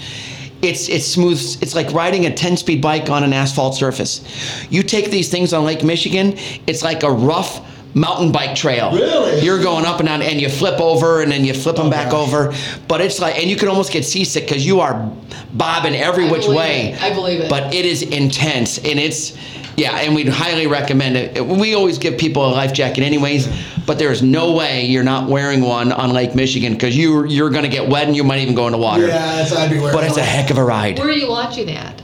[0.63, 1.39] It's it's smooth.
[1.61, 4.21] It's like riding a 10-speed bike on an asphalt surface.
[4.69, 6.35] You take these things on Lake Michigan.
[6.67, 7.61] It's like a rough
[7.95, 8.91] mountain bike trail.
[8.91, 9.41] Really?
[9.41, 11.91] You're going up and down, and you flip over, and then you flip them Oh,
[11.91, 12.27] back gosh.
[12.27, 12.53] over.
[12.87, 15.11] But it's like, and you can almost get seasick because you are
[15.53, 16.93] bobbing every I which way.
[16.93, 17.03] it.
[17.03, 17.49] I believe it.
[17.49, 19.37] But it is intense, and it's
[19.77, 21.45] yeah, and we'd highly recommend it.
[21.45, 23.47] We always give people a life jacket, anyways.
[23.85, 27.49] But there is no way you're not wearing one on Lake Michigan because you you're
[27.49, 29.07] gonna get wet, and you might even go into water.
[29.07, 29.93] yeah, that's I'd be wearing.
[29.95, 30.99] But it's a heck of a ride.
[30.99, 32.01] Where are you launching at?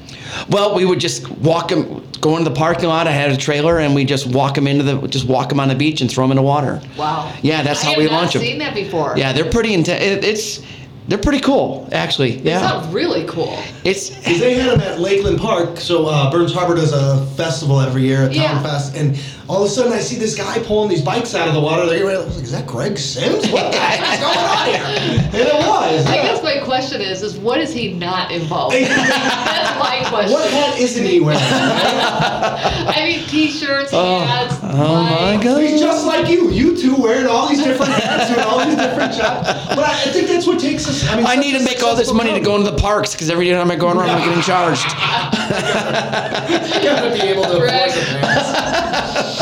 [0.50, 3.08] Well, we would just walk them, go into the parking lot.
[3.08, 5.70] I had a trailer, and we just walk them into the just walk them on
[5.70, 6.82] the beach and throw them in the water.
[6.98, 7.34] Wow.
[7.42, 8.42] Yeah, that's I how we have not launch 'em.
[8.42, 9.14] seen that before.
[9.18, 10.04] Yeah, they're pretty intense.
[10.04, 10.62] It, it's
[11.10, 12.34] they're pretty cool, actually.
[12.38, 13.58] It Yeah, sounds really cool.
[13.84, 15.80] it's 'Cause they had them at Lakeland Park.
[15.80, 18.64] So uh, Burns Harbor does a festival every year, a town Yeah.
[18.64, 19.18] fest, and
[19.50, 21.88] all of a sudden I see this guy pulling these bikes out of the water.
[21.88, 23.52] They're I was like, "Is that Greg Sims?
[23.52, 26.06] What the heck is going on here?" And it was.
[26.06, 26.24] I yeah.
[26.24, 28.76] guess my question is, is what is he not involved?
[28.76, 28.84] in?
[28.88, 30.34] That's my question.
[30.34, 31.40] What hat isn't he wearing?
[31.42, 34.60] I mean, t-shirts, oh, hats.
[34.62, 35.44] oh my bikes.
[35.44, 35.62] God.
[35.62, 36.52] He's just like you.
[36.52, 39.48] You two wearing all these different hats, doing all these different jobs.
[39.70, 41.10] But I, I think that's what takes us.
[41.10, 43.14] I mean, I need to make all this successful money to go into the parks
[43.14, 44.86] because every time I go around, I'm getting charged.
[44.86, 44.90] You
[46.84, 47.92] gotta be able to afford Greg.
[47.94, 49.39] the pants.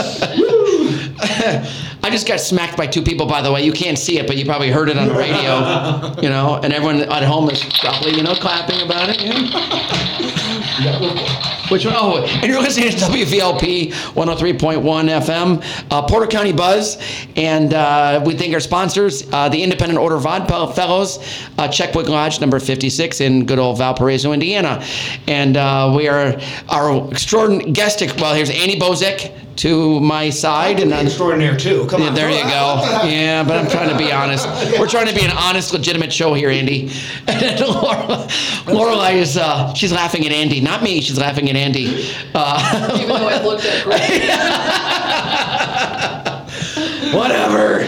[2.04, 3.64] I just got smacked by two people, by the way.
[3.64, 6.72] You can't see it, but you probably heard it on the radio, you know, and
[6.74, 9.18] everyone at home is probably, you know, clapping about it.
[11.70, 11.96] Which one?
[11.98, 16.98] Oh, and you're listening to WVLP 103.1 FM, uh, Porter County Buzz,
[17.36, 21.18] and uh, we thank our sponsors, uh, the Independent Order of Odd Fellows,
[21.58, 24.82] uh, Checkwick Lodge number 56 in good old Valparaiso, Indiana,
[25.28, 26.40] and uh, we are
[26.70, 28.02] our extraordinary guest.
[28.18, 31.86] Well, here's Andy Bozek to my side, and on extraordinaire too.
[31.88, 32.16] Come yeah, on.
[32.16, 32.82] there you go.
[33.08, 34.48] Yeah, but I'm trying to be honest.
[34.80, 36.92] We're trying to be an honest, legitimate show here, Andy.
[37.28, 38.28] And Laura,
[38.68, 41.02] Lorelei is uh, she's laughing at Andy, not me.
[41.02, 42.14] She's laughing at Andy.
[42.34, 44.02] Uh, Even though I've looked at Greg.
[47.14, 47.80] whatever.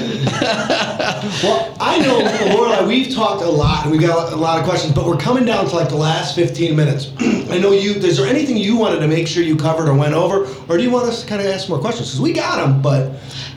[1.43, 2.17] Well, I know,
[2.55, 5.45] Lorelei, we've talked a lot and we've got a lot of questions, but we're coming
[5.45, 7.11] down to like the last 15 minutes.
[7.19, 10.13] I know you, is there anything you wanted to make sure you covered or went
[10.13, 12.09] over, or do you want us to kind of ask more questions?
[12.09, 13.13] Because we got them, but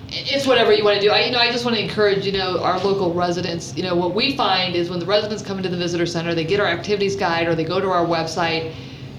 [0.08, 1.10] it's whatever you want to do.
[1.10, 3.74] I, you know, I just want to encourage, you know, our local residents.
[3.76, 6.44] You know, what we find is when the residents come into the visitor center, they
[6.44, 8.74] get our activities guide or they go to our website.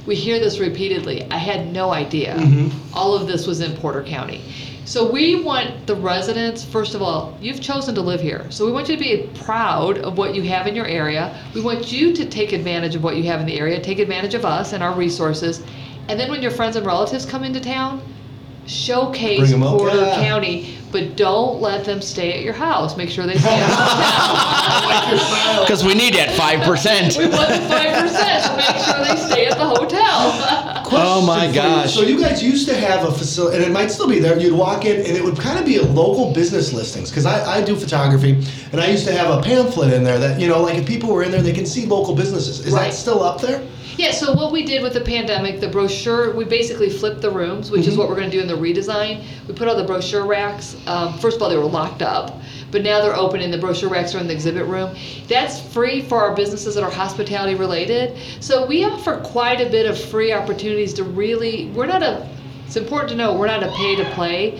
[0.06, 1.30] We hear this repeatedly.
[1.32, 2.98] I had no idea mm-hmm.
[2.98, 4.42] all of this was in Porter County.
[4.86, 8.46] So we want the residents, first of all, you've chosen to live here.
[8.52, 11.42] So we want you to be proud of what you have in your area.
[11.56, 14.34] We want you to take advantage of what you have in the area, take advantage
[14.34, 15.64] of us and our resources.
[16.10, 18.02] And then when your friends and relatives come into town,
[18.66, 20.16] showcase Bring 'em up, Porter yeah.
[20.16, 22.96] County, but don't let them stay at your house.
[22.96, 25.60] Make sure they stay at the hotel.
[25.64, 27.16] Because we need that five percent.
[27.18, 30.80] we want the five percent, so make sure they stay at the hotel.
[30.96, 31.76] Oh my Question for you.
[31.76, 31.94] gosh.
[31.96, 34.38] So you guys used to have a facility, and it might still be there.
[34.40, 37.10] You'd walk in, and it would kind of be a local business listings.
[37.10, 38.34] Because I, I do photography,
[38.72, 41.10] and I used to have a pamphlet in there that you know, like if people
[41.12, 42.60] were in there, they can see local businesses.
[42.60, 42.92] Is Right.
[42.92, 43.64] that still up there?
[43.96, 47.70] Yeah, so what we did with the pandemic, the brochure, we basically flipped the rooms,
[47.70, 49.24] which is what we're gonna do in the redesign.
[49.48, 52.42] We put all the brochure racks, um, first of all, they were locked up,
[52.72, 54.96] but now they're open and the brochure racks are in the exhibit room.
[55.28, 58.18] That's free for our businesses that are hospitality related.
[58.40, 62.28] So we offer quite a bit of free opportunities to really, we're not a,
[62.66, 64.60] it's important to know, we're not a pay to play.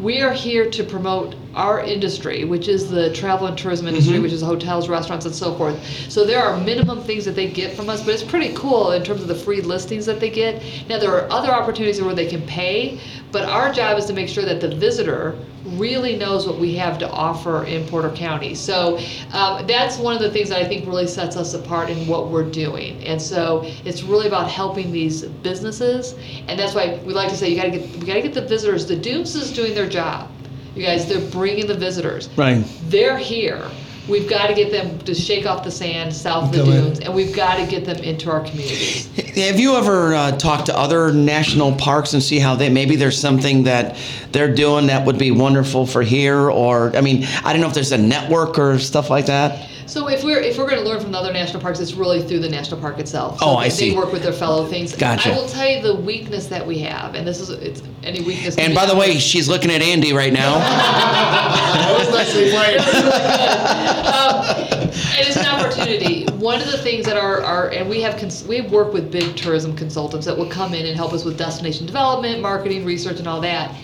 [0.00, 4.32] We are here to promote our industry, which is the travel and tourism industry, which
[4.32, 5.82] is hotels, restaurants, and so forth.
[6.08, 9.02] So there are minimum things that they get from us, but it's pretty cool in
[9.02, 10.62] terms of the free listings that they get.
[10.88, 13.00] Now there are other opportunities where they can pay,
[13.32, 16.98] but our job is to make sure that the visitor really knows what we have
[16.98, 18.54] to offer in Porter County.
[18.54, 18.98] So
[19.32, 22.28] um, that's one of the things that I think really sets us apart in what
[22.28, 23.02] we're doing.
[23.04, 26.14] And so it's really about helping these businesses,
[26.48, 28.34] and that's why we like to say you got to get we got to get
[28.34, 28.86] the visitors.
[28.86, 30.30] The Dunes is doing their job.
[30.74, 32.28] You guys, they're bringing the visitors.
[32.36, 32.64] Right.
[32.84, 33.68] They're here.
[34.08, 37.00] We've got to get them to shake off the sand south of the Come dunes,
[37.00, 39.06] and we've got to get them into our communities.
[39.36, 43.20] Have you ever uh, talked to other national parks and see how they maybe there's
[43.20, 43.96] something that
[44.32, 46.50] they're doing that would be wonderful for here?
[46.50, 49.69] Or I mean, I don't know if there's a network or stuff like that.
[49.90, 52.22] So if we're if we're going to learn from the other national parks, it's really
[52.22, 53.40] through the national park itself.
[53.40, 53.90] So Oh, I they see.
[53.90, 54.94] They work with their fellow things.
[54.94, 55.32] Gotcha.
[55.32, 58.56] I will tell you the weakness that we have, and this is it's any weakness.
[58.56, 60.58] And be by the way, she's looking at Andy right now.
[60.60, 62.78] That was nicely played.
[64.14, 66.24] um, and it's an opportunity.
[66.36, 69.34] One of the things that are, are and we have cons- we work with big
[69.34, 73.26] tourism consultants that will come in and help us with destination development, marketing, research, and
[73.26, 73.74] all that.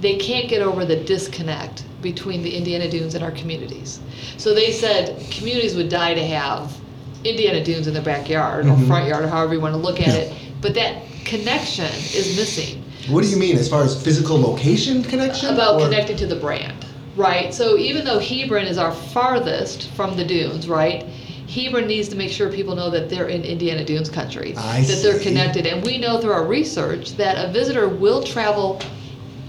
[0.00, 4.00] They can't get over the disconnect between the Indiana Dunes and our communities.
[4.36, 6.76] So they said communities would die to have
[7.24, 8.86] Indiana Dunes in their backyard or mm-hmm.
[8.86, 12.84] front yard or however you want to look at it, but that connection is missing
[13.08, 15.52] What do you mean, as far as physical location connection?
[15.52, 16.86] about or- connecting to the brand,
[17.16, 17.52] right?
[17.52, 21.04] So even though Hebron is our farthest from the dunes, right?
[21.48, 25.00] Hebron needs to make sure people know that they're in Indiana Dunes country, I that
[25.02, 28.80] they're connected, and we know through our research that a visitor will travel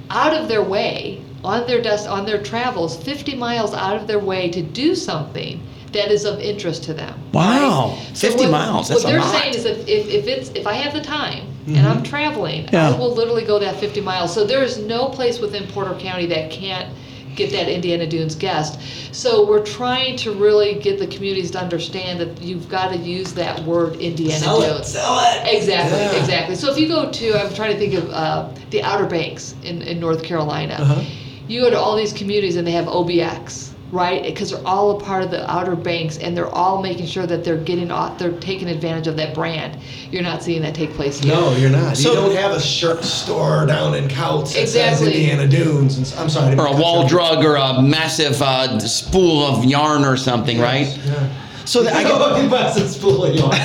[0.09, 4.19] out of their way on their des- on their travels 50 miles out of their
[4.19, 5.61] way to do something
[5.93, 7.17] that is of interest to them.
[7.33, 8.17] Wow, right?
[8.17, 10.73] So 50 what- miles, that's what they're saying is if, if, if it's if I
[10.73, 11.87] have the time and mm-hmm.
[11.87, 12.89] I'm traveling, Yeah.
[12.89, 14.33] I will literally go that 50 miles.
[14.33, 16.93] So there is no place within Porter County that can't
[17.37, 18.79] get that Indiana Dunes guest.
[19.15, 23.33] So we're trying to really get the communities to understand that you've got to use
[23.35, 24.87] that word Indiana Sell it, Dunes.
[24.91, 25.55] sell it.
[25.55, 26.11] Exactly, Yeah.
[26.19, 26.55] exactly.
[26.55, 29.81] So if you go to, I'm trying to think of uh, the Outer Banks in,
[29.83, 30.73] in North Carolina.
[30.79, 31.01] Uh-huh.
[31.47, 34.21] You go to all these communities and they have OBX, right?
[34.23, 37.43] Because they're all a part of the Outer Banks and they're all making sure that
[37.43, 39.77] they're getting off, they're taking advantage of that brand.
[40.11, 41.33] You're not seeing that take place here.
[41.33, 41.95] No, you're not.
[41.97, 45.05] So- you don't have a shirt store down in Kouts that Exactly.
[45.07, 45.97] says Indiana Dunes.
[45.97, 46.55] And, s- I'm sorry.
[46.57, 50.87] Or a wall cut drug or a massive uh, spool of yarn or something, right?
[51.05, 51.29] Yeah.
[51.65, 53.51] So that I get, I get massive spool of yarn.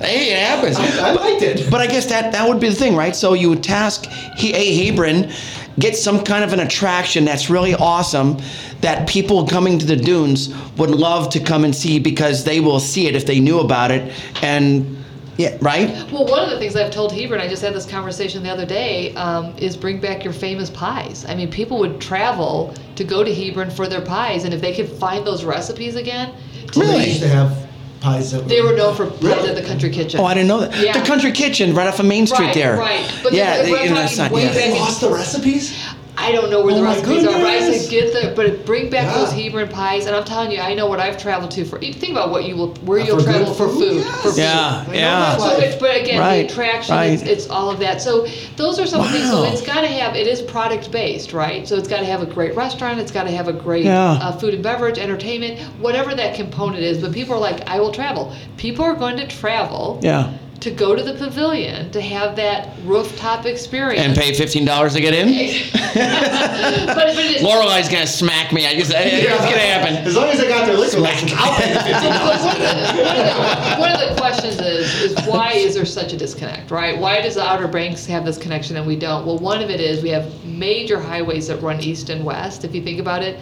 [0.00, 0.76] hey, it happens.
[0.76, 1.70] I, I liked it.
[1.70, 3.14] But I guess that that would be the thing, right?
[3.14, 5.30] So you would task he, a Hebron
[5.78, 8.38] get some kind of an attraction that's really awesome
[8.80, 12.80] that people coming to the dunes would love to come and see because they will
[12.80, 14.12] see it if they knew about it
[14.42, 14.96] and
[15.36, 18.42] yeah right Well, one of the things I've told Hebron, I just had this conversation
[18.44, 21.24] the other day, um, is bring back your famous pies.
[21.28, 24.72] I mean, people would travel to go to Hebron for their pies, and if they
[24.72, 26.32] could find those recipes again,
[26.72, 26.98] to Really?
[26.98, 27.63] They used to have
[28.04, 29.48] pies that They were known for pies Really?
[29.50, 30.20] at the country kitchen.
[30.20, 30.92] oh i didn't know that Yeah.
[30.98, 33.04] the country kitchen right off of main street Right, there right.
[33.22, 34.52] But yeah the- we're you know, talking that's not- way yeah.
[34.52, 35.74] They lost the recipes?
[36.16, 38.64] I don't know where Oh the my recipes are, but I said get the, but
[38.64, 39.18] bring back Yeah.
[39.18, 41.78] those Hebron pies, and I'm telling you, I know what I've traveled to for.
[41.80, 43.78] Think about what you will, where Uh, you'll for good travel for food?
[43.78, 44.22] food, Yes.
[44.22, 44.38] for food.
[44.38, 45.36] Yeah, I yeah.
[45.36, 47.12] So it's, but again, Right, the attraction, right.
[47.12, 48.00] it's, it's all of that.
[48.00, 49.28] So those are some of the things.
[49.30, 51.66] So it's got to have, it is product based, right?
[51.66, 53.00] So it's got to have a great restaurant.
[53.00, 54.12] It's got to have a great Yeah.
[54.12, 56.98] uh, food and beverage, entertainment, whatever that component is.
[56.98, 58.32] But people are like, I will travel.
[58.56, 60.30] People are going to travel yeah
[60.64, 64.00] to go to the pavilion to have that rooftop experience.
[64.00, 65.28] and pay $15 to get in
[65.94, 68.66] but, but Lorelei's gonna smack me.
[68.66, 69.96] I just, it's gonna happen.
[70.06, 72.40] As long as they got their liquor license, I'll pay the fifteen dollars.
[72.42, 75.84] one, of the, one, of the, one of the questions is, is why is there
[75.84, 76.98] such a disconnect, right?
[76.98, 79.26] Why does the Outer Banks have this connection and we don't?
[79.26, 82.64] Well, one of it is we have major highways that run east and west.
[82.64, 83.38] If you think about it,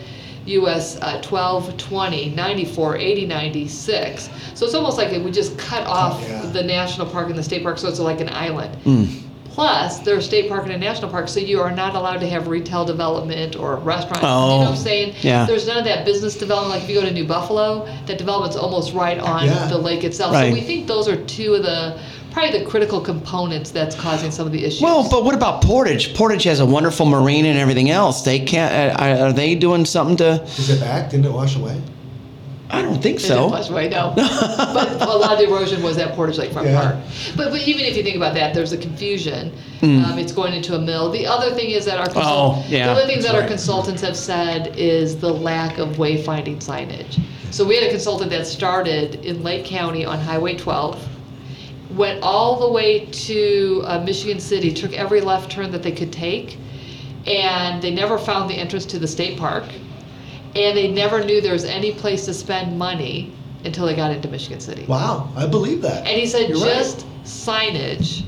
[0.47, 4.31] US uh, 12, 20, 94, 80, 96.
[4.55, 6.43] So it's almost like we just cut off yeah.
[6.47, 8.75] the national park and the state park, so it's like an island.
[8.83, 9.05] Hmm.
[9.45, 12.49] Plus, there's state park and a national park, so you are not allowed to have
[12.49, 14.23] retail development or restaurants.
[14.23, 15.15] you know Oh, what I'm saying?
[15.21, 15.45] yeah.
[15.45, 16.71] There's none of that business development.
[16.81, 19.67] Like if you go to New Buffalo, that development's almost right on Yeah.
[19.67, 20.33] the lake itself.
[20.33, 20.49] Right.
[20.49, 22.01] So we think those are two of the
[22.33, 24.81] probably the critical components that's causing some of the issues.
[24.83, 26.15] Well, but what about Portage?
[26.15, 28.23] Portage has a wonderful marina and everything else.
[28.23, 28.73] They can't.
[29.01, 30.43] Uh, are, are they doing something to?
[30.45, 31.11] Is it back?
[31.11, 31.81] Didn't it wash away?
[32.71, 33.47] I don't think It didn't so.
[33.49, 34.13] wash away, no.
[34.17, 36.81] but a lot of the erosion was at Portage Lakefront Yeah.
[36.81, 36.97] Park.
[37.37, 39.53] But, but even if you think about that, there's a confusion.
[39.81, 40.03] Hmm.
[40.03, 41.11] Um, it's going into a mill.
[41.11, 42.25] The other thing is that our consult-
[42.61, 45.97] Oh, yeah, the other things that's that our consultants have said is the lack of
[45.97, 47.21] wayfinding signage.
[47.51, 51.07] So we had a consultant that started in Lake County on Highway 12,
[51.97, 56.13] went all the way to uh, Michigan City, took every left turn that they could
[56.13, 56.59] take,
[57.27, 59.65] and they never found the entrance to the state park,
[60.55, 63.33] and they never knew there was any place to spend money
[63.65, 64.85] until they got into Michigan City.
[64.87, 66.07] Wow, I believe that.
[66.07, 66.75] And he said You're right.
[66.75, 68.25] just signage.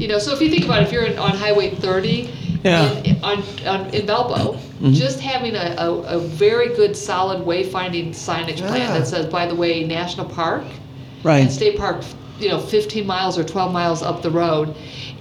[0.00, 2.30] You know, so if you think about it, if you're in, on Highway 30
[2.64, 2.90] Yeah.
[3.02, 4.92] in, on, on, in Valpo, Mm-hmm.
[4.92, 9.54] just having a, a, a very good solid wayfinding signage plan that says, by the
[9.56, 11.50] way, National Park and Right.
[11.50, 12.04] State Park,
[12.38, 14.74] you know, 15 miles or 12 miles up the road.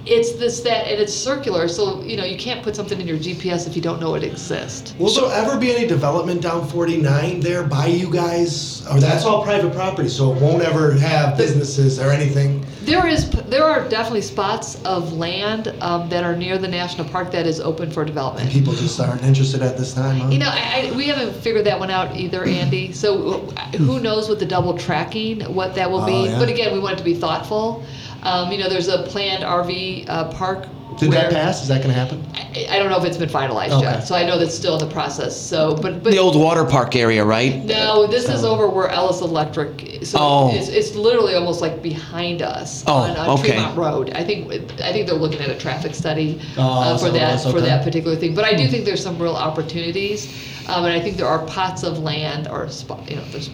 [0.06, 3.18] It's this, that, and it's circular, so, you know, you can't put something in your
[3.18, 4.96] GPS if you don't know it exists.
[4.98, 8.88] Will there ever be any development down 49 there by you guys?
[8.88, 12.66] Or that's all private property, so it won't ever have businesses or anything?
[12.88, 17.32] There is, there are definitely spots of land um, that are near the national park
[17.34, 18.46] that is open for development.
[18.46, 20.30] And People just aren't interested at this time, huh?
[20.30, 22.94] You know, I, I, we haven't figured that one out either, Andy.
[22.98, 26.28] So uh, who knows with the double tracking what that will be?
[26.30, 26.40] yeah.
[26.40, 27.86] But again, we want it to be thoughtful.
[28.28, 30.68] Um, you know, there's a planned RV uh, park.
[31.00, 31.62] Did that pass?
[31.62, 32.26] Is that gonna happen?
[32.34, 33.84] I, I don't know if it's been finalized Okay.
[33.84, 35.40] yet, so I know that's still in the process.
[35.40, 37.64] So, but but The old water park area, right?
[37.64, 40.00] no, this is over where Ellis Electric.
[40.04, 40.56] So Oh.
[40.56, 43.52] it's, it's literally almost like behind us Oh, on, on okay.
[43.52, 44.10] Tremont Road.
[44.16, 44.52] I think
[44.82, 47.44] I think they're looking at a traffic study Oh, uh, for what it that was,
[47.44, 47.60] for okay.
[47.60, 47.66] Hmm.
[47.66, 48.34] that particular thing.
[48.34, 50.28] But I do think there's some real opportunities,
[50.68, 53.52] um, and I think there are pots of land or spot, you know, there's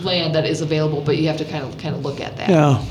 [0.00, 2.48] land that is available, but you have to kind of kind of look at that.
[2.48, 2.82] Yeah.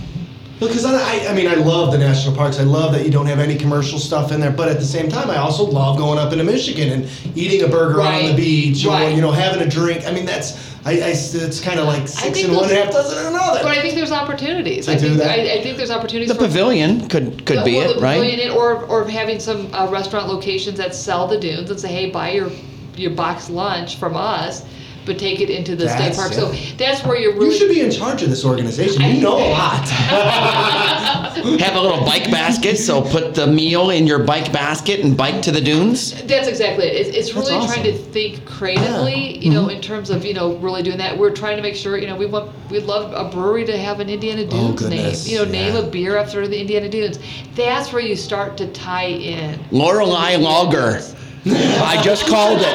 [0.60, 2.58] Because I, I, I mean, I love the national parks.
[2.60, 4.50] I love that you don't have any commercial stuff in there.
[4.52, 7.68] But at the same time, I also love going up into Michigan and eating a
[7.68, 9.16] burger on the Right, beach or right.
[9.16, 10.08] you know having a drink.
[10.08, 12.92] I mean, that's I, I it's kind of like six think in one, those- half
[12.92, 13.60] dozen in another.
[13.62, 14.86] But I think there's opportunities.
[14.88, 15.40] To I do think that?
[15.40, 16.30] I, I think there's opportunities.
[16.30, 18.20] The for pavilion could could be or it, the right?
[18.20, 22.10] pavilion, or or having some uh, restaurant locations that sell the dunes and say, hey,
[22.10, 22.50] buy your
[22.96, 24.66] your box lunch from us.
[25.08, 26.32] But take it into the state park.
[26.32, 26.38] yeah.
[26.38, 27.48] So that's where you're really.
[27.48, 29.02] You should be in charge of this organization.
[29.02, 29.88] You know a lot.
[31.38, 35.42] Have a little bike basket, so put the meal in your bike basket and bike
[35.44, 36.22] to the dunes.
[36.24, 37.08] That's exactly it.
[37.08, 37.82] It's, it's really awesome.
[37.82, 39.78] trying to think creatively, you know, mm-hmm.
[39.78, 41.18] in terms of you know really doing that.
[41.18, 44.00] We're trying to make sure you know we want we'd love a brewery to have
[44.00, 44.72] an Indiana oh, Dunes name.
[44.72, 47.20] Oh, goodness, You know, name a beer after the Indiana Dunes.
[47.56, 49.60] That's where you start to tie in.
[49.72, 51.02] Lorelei Lager.
[51.46, 52.66] I just called it.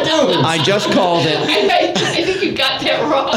[0.44, 1.36] I just called it.
[1.36, 3.30] I, I think you got that wrong.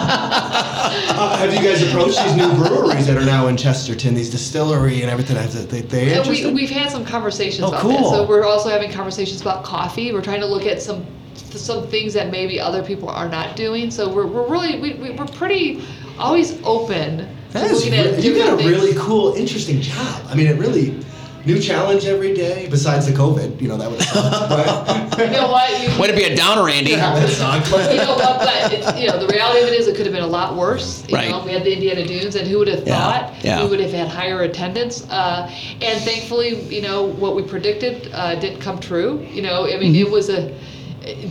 [0.00, 5.02] Uh, have you guys approached these new breweries that are now in Chesterton, these distillery
[5.02, 5.36] and everything?
[5.36, 6.54] Have they, they And we, interested?
[6.54, 7.92] we've had some conversations Oh, about cool.
[7.92, 8.04] that.
[8.16, 10.12] So we're also having conversations about coffee.
[10.12, 13.90] We're trying to look at some some things that maybe other people are not doing.
[13.90, 15.82] So we're, we're really we, we- we're pretty
[16.18, 19.80] always open to That is looking at re- you got a different really cool, interesting
[19.80, 20.22] job.
[20.28, 21.02] I mean, it really
[21.48, 22.68] new challenge every day.
[22.70, 25.18] Besides the COVID, you know that would have sucked.
[25.18, 25.68] You know what?
[25.82, 26.90] You, Way to be a downer, Andy.
[26.90, 27.70] yeah, that sucked.
[27.70, 28.38] But you know what?
[28.38, 30.54] But it's, you know, the reality of it is, it could have been a lot
[30.56, 31.04] worse.
[31.08, 31.30] You Right.
[31.30, 33.64] know, we had the Indiana Dunes, and who would have Yeah, thought yeah.
[33.64, 35.08] we would have had higher attendance?
[35.10, 39.26] Uh, and thankfully, you know, what we predicted uh, didn't come true.
[39.32, 40.06] You know, I mean, Mm-hmm.
[40.06, 40.52] it was a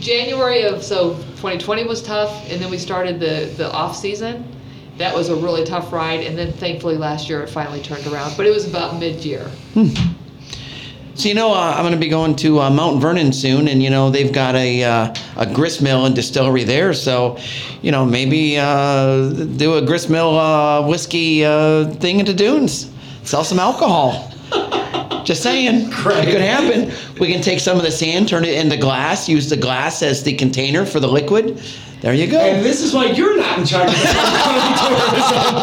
[0.00, 4.44] January of so 2020 was tough, and then we started the the off season.
[4.98, 8.36] That was a really tough ride, and then thankfully last year it finally turned around.
[8.36, 9.48] But it was about mid year.
[11.18, 13.82] So you know, uh, I'm going to be going to uh, Mount Vernon soon, and
[13.82, 16.94] you know they've got a uh, a grist mill and distillery there.
[16.94, 17.38] So,
[17.82, 22.88] you know, maybe uh, do a grist mill uh, whiskey uh, thing into dunes,
[23.24, 24.32] sell some alcohol.
[25.24, 26.28] Just saying, Great.
[26.28, 26.92] it could happen.
[27.18, 30.22] We can take some of the sand, turn it into glass, use the glass as
[30.22, 31.60] the container for the liquid.
[32.00, 32.38] There you go.
[32.38, 35.54] and this is why you're not in charge of the tourism.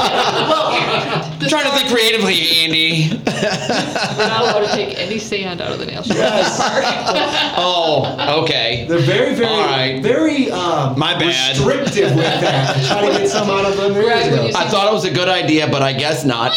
[1.41, 3.09] I'm trying to think creatively, Andy.
[3.25, 6.83] We're not allowed to take any sand out of the national park.
[7.57, 8.85] oh, okay.
[8.89, 10.01] They're very, very, All right.
[10.03, 11.57] very um, My bad.
[11.57, 12.85] restrictive with that.
[12.87, 13.93] Try to get some out of them.
[13.95, 16.51] Right, I thought it was a good idea, but I guess not.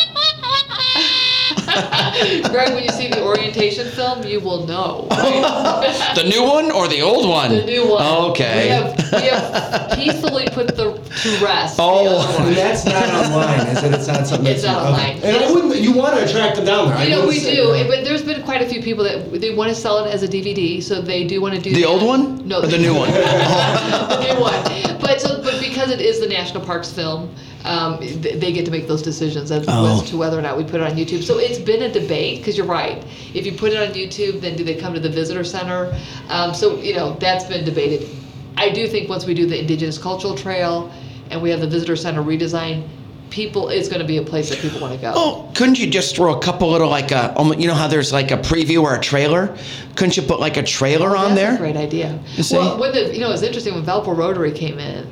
[2.51, 5.07] Greg, when you see the orientation film, you will know.
[5.11, 6.12] right?
[6.19, 7.51] The new one or the old one?
[7.51, 8.03] the new one.
[8.31, 8.64] Okay.
[8.64, 10.93] We have, we have peacefully put the
[11.23, 11.77] to rest.
[11.79, 12.19] Oh.
[12.19, 12.55] other And one.
[12.55, 13.95] that's not online, is it?
[13.95, 14.47] It's not something.
[14.47, 15.12] It's that's, not okay.
[15.12, 15.23] online.
[15.23, 15.77] And I wouldn't.
[15.81, 16.97] You want to attract them down there.
[16.97, 17.87] I You know, we say do, no.
[17.89, 20.29] but there's been quite a few people that they want to sell it as a
[20.29, 21.87] DVD, so they do want to do The that.
[21.89, 22.47] old one?
[22.49, 23.11] No, Or the new one?
[23.12, 25.01] the new one.
[25.01, 27.33] But so, but because it is the national parks film,
[27.64, 30.00] um, th- they get to make those decisions as, Oh.
[30.02, 31.22] as to whether or not we put it on YouTube.
[31.22, 33.04] So it's been a debate because you're right.
[33.34, 35.94] If you put it on YouTube, then do they come to the visitor center?
[36.28, 38.09] Um, so you know that's been debated.
[38.56, 40.90] I do think once we do the Indigenous Cultural Trail
[41.30, 42.86] and we have the visitor center redesign,
[43.30, 45.12] people it's going to be a place that people want to go.
[45.14, 48.12] Oh, couldn't you just throw a couple little like a, um, you know how there's
[48.12, 49.56] like a preview or a trailer?
[49.96, 51.54] Couldn't you put like a trailer on That's there?
[51.54, 52.18] a great idea.
[52.50, 55.06] Well, when the, you know, it's interesting when Valpo Rotary came in.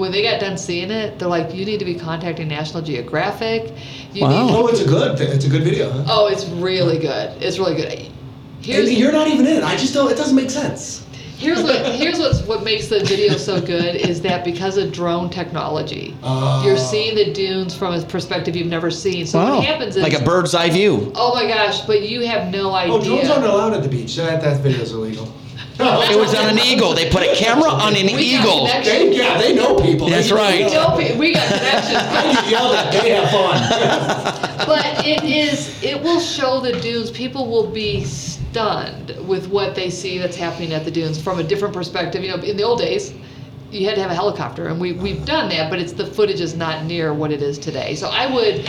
[0.00, 3.74] When they got done seeing it, they're like, "You need to be contacting National Geographic.
[4.14, 4.46] You Wow.
[4.46, 5.20] need." Oh, it's a good.
[5.20, 5.90] It's a good video.
[5.90, 6.04] Huh?
[6.08, 7.30] Oh, it's really good.
[7.42, 8.06] It's really good.
[8.62, 9.62] Here's And you're not even in it.
[9.62, 10.10] I just don't.
[10.10, 11.02] It doesn't make sense.
[11.36, 15.30] here's what here's what's what makes the video so good is that because of drone
[15.30, 16.62] technology, Oh.
[16.64, 16.90] you're ah.
[16.92, 19.26] seeing the dunes from a perspective you've never seen.
[19.26, 19.56] So Wow.
[19.56, 21.12] what happens is like a bird's eye view.
[21.14, 21.80] Oh my gosh!
[21.82, 22.94] But you have no idea.
[22.94, 24.16] Oh, drones aren't allowed at the beach.
[24.16, 25.28] That that video's illegal.
[25.82, 26.94] It was on an eagle.
[26.94, 28.66] They put a camera on an We got eagle.
[28.66, 28.86] connections.
[28.86, 30.08] They, yeah, they know people.
[30.08, 30.60] That's They right.
[30.72, 30.96] know.
[30.96, 31.96] No, we got connections.
[31.96, 32.92] I get yelled at.
[32.92, 34.66] They have fun.
[34.66, 39.88] but it is it will show the dunes people will be stunned with what they
[39.90, 42.78] see that's happening at the dunes from a different perspective you know in the old
[42.78, 43.14] days
[43.70, 46.40] you had to have a helicopter and we, we've done that but it's the footage
[46.40, 48.68] is not near what it is today so i would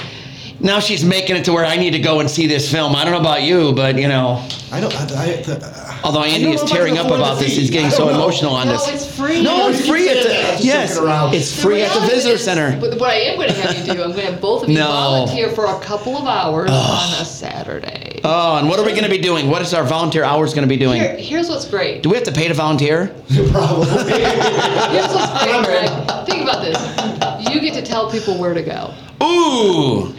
[0.63, 2.95] Now she's making it to where I need to go and see this film.
[2.95, 4.93] I don't know about you, but you know, I don't.
[4.95, 7.55] I, I, the, although I Andy don't is know if I tearing up about this,
[7.57, 8.15] he's getting so know.
[8.15, 8.87] emotional on no this.
[9.07, 11.33] it's free No, it's free at saying the that, I'm just yes, joking around.
[11.33, 12.79] it's The free at the visitor is- center.
[12.79, 14.69] But what I am going to have you do, I'm going to have both of
[14.69, 14.87] you No.
[14.87, 18.21] volunteer for a couple of hours on a Saturday.
[18.23, 19.49] Oh, and what are we going to be doing?
[19.49, 21.01] What is our volunteer hours going to be doing?
[21.01, 22.03] Here, here's what's great.
[22.03, 23.07] Do we have to pay to volunteer?
[23.51, 23.87] Probably.
[23.89, 25.89] Here's what's great, Greg.
[26.27, 27.49] Think about this.
[27.51, 28.93] You get to tell people where to go.
[29.23, 30.13] Ooh,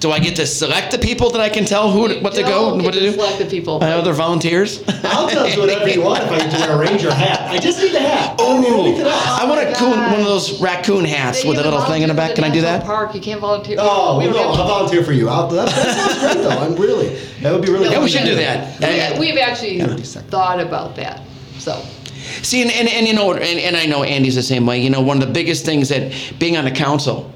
[0.00, 2.42] do I get to select the people that I can tell who You what to
[2.42, 3.12] go and what to do?
[3.12, 3.80] Select the people.
[3.80, 4.82] My other volunteers.
[5.04, 7.50] I'll tell you whatever you want if I get to wear a ranger hat.
[7.50, 8.34] I just need the hat.
[8.34, 9.02] I don't Ooh.
[9.04, 11.86] I want a oh coon, one of those raccoon hats They with a even little
[11.86, 12.36] thing in the back.
[12.36, 12.86] volunteer Can I do national that?
[12.86, 13.76] Park, you can't volunteer.
[13.80, 15.28] Oh, We don't no, I'll volunteer for you.
[15.28, 16.50] I'll, that, that sounds great, though.
[16.64, 17.08] I'm really.
[17.42, 17.86] That would be really.
[17.86, 19.18] No, Yeah, we should do that.
[19.18, 19.96] We- We've actually Yeah.
[19.96, 21.22] thought about that.
[21.58, 21.82] So,
[22.42, 24.80] See, and, and, and you know, and, and I know Andy's the same way.
[24.80, 27.32] You know, one of the biggest things that being on the council,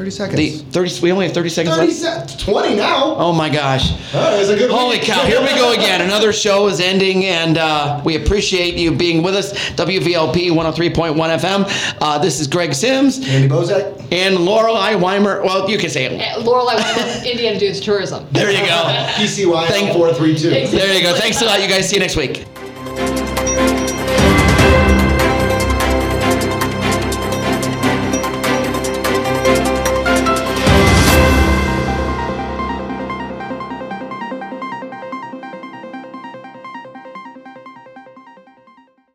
[0.00, 0.36] 30 seconds.
[0.64, 1.00] The 30.
[1.02, 2.30] We only have 30 seconds 30 left.
[2.40, 3.14] se- 20 now.
[3.16, 3.92] Oh my gosh.
[4.14, 5.02] Oh, that's a good Holy week.
[5.06, 6.00] cow, here we go again.
[6.00, 9.52] Another show is ending, and uh, we appreciate you being with us.
[9.72, 11.96] WVLP 103.1 FM.
[12.00, 14.02] Uh, this is Greg Sims Andy Bozak.
[14.10, 15.42] and Lorelei Weimer.
[15.42, 16.18] Well, you can say it.
[16.18, 18.26] Uh, Lorelei, Weimer, Indiana Dunes Tourism.
[18.32, 18.82] There you go.
[19.16, 20.76] PCY Thank- 432.
[20.76, 21.14] There you go.
[21.14, 21.88] Thanks a lot, you guys.
[21.90, 22.46] See you next week.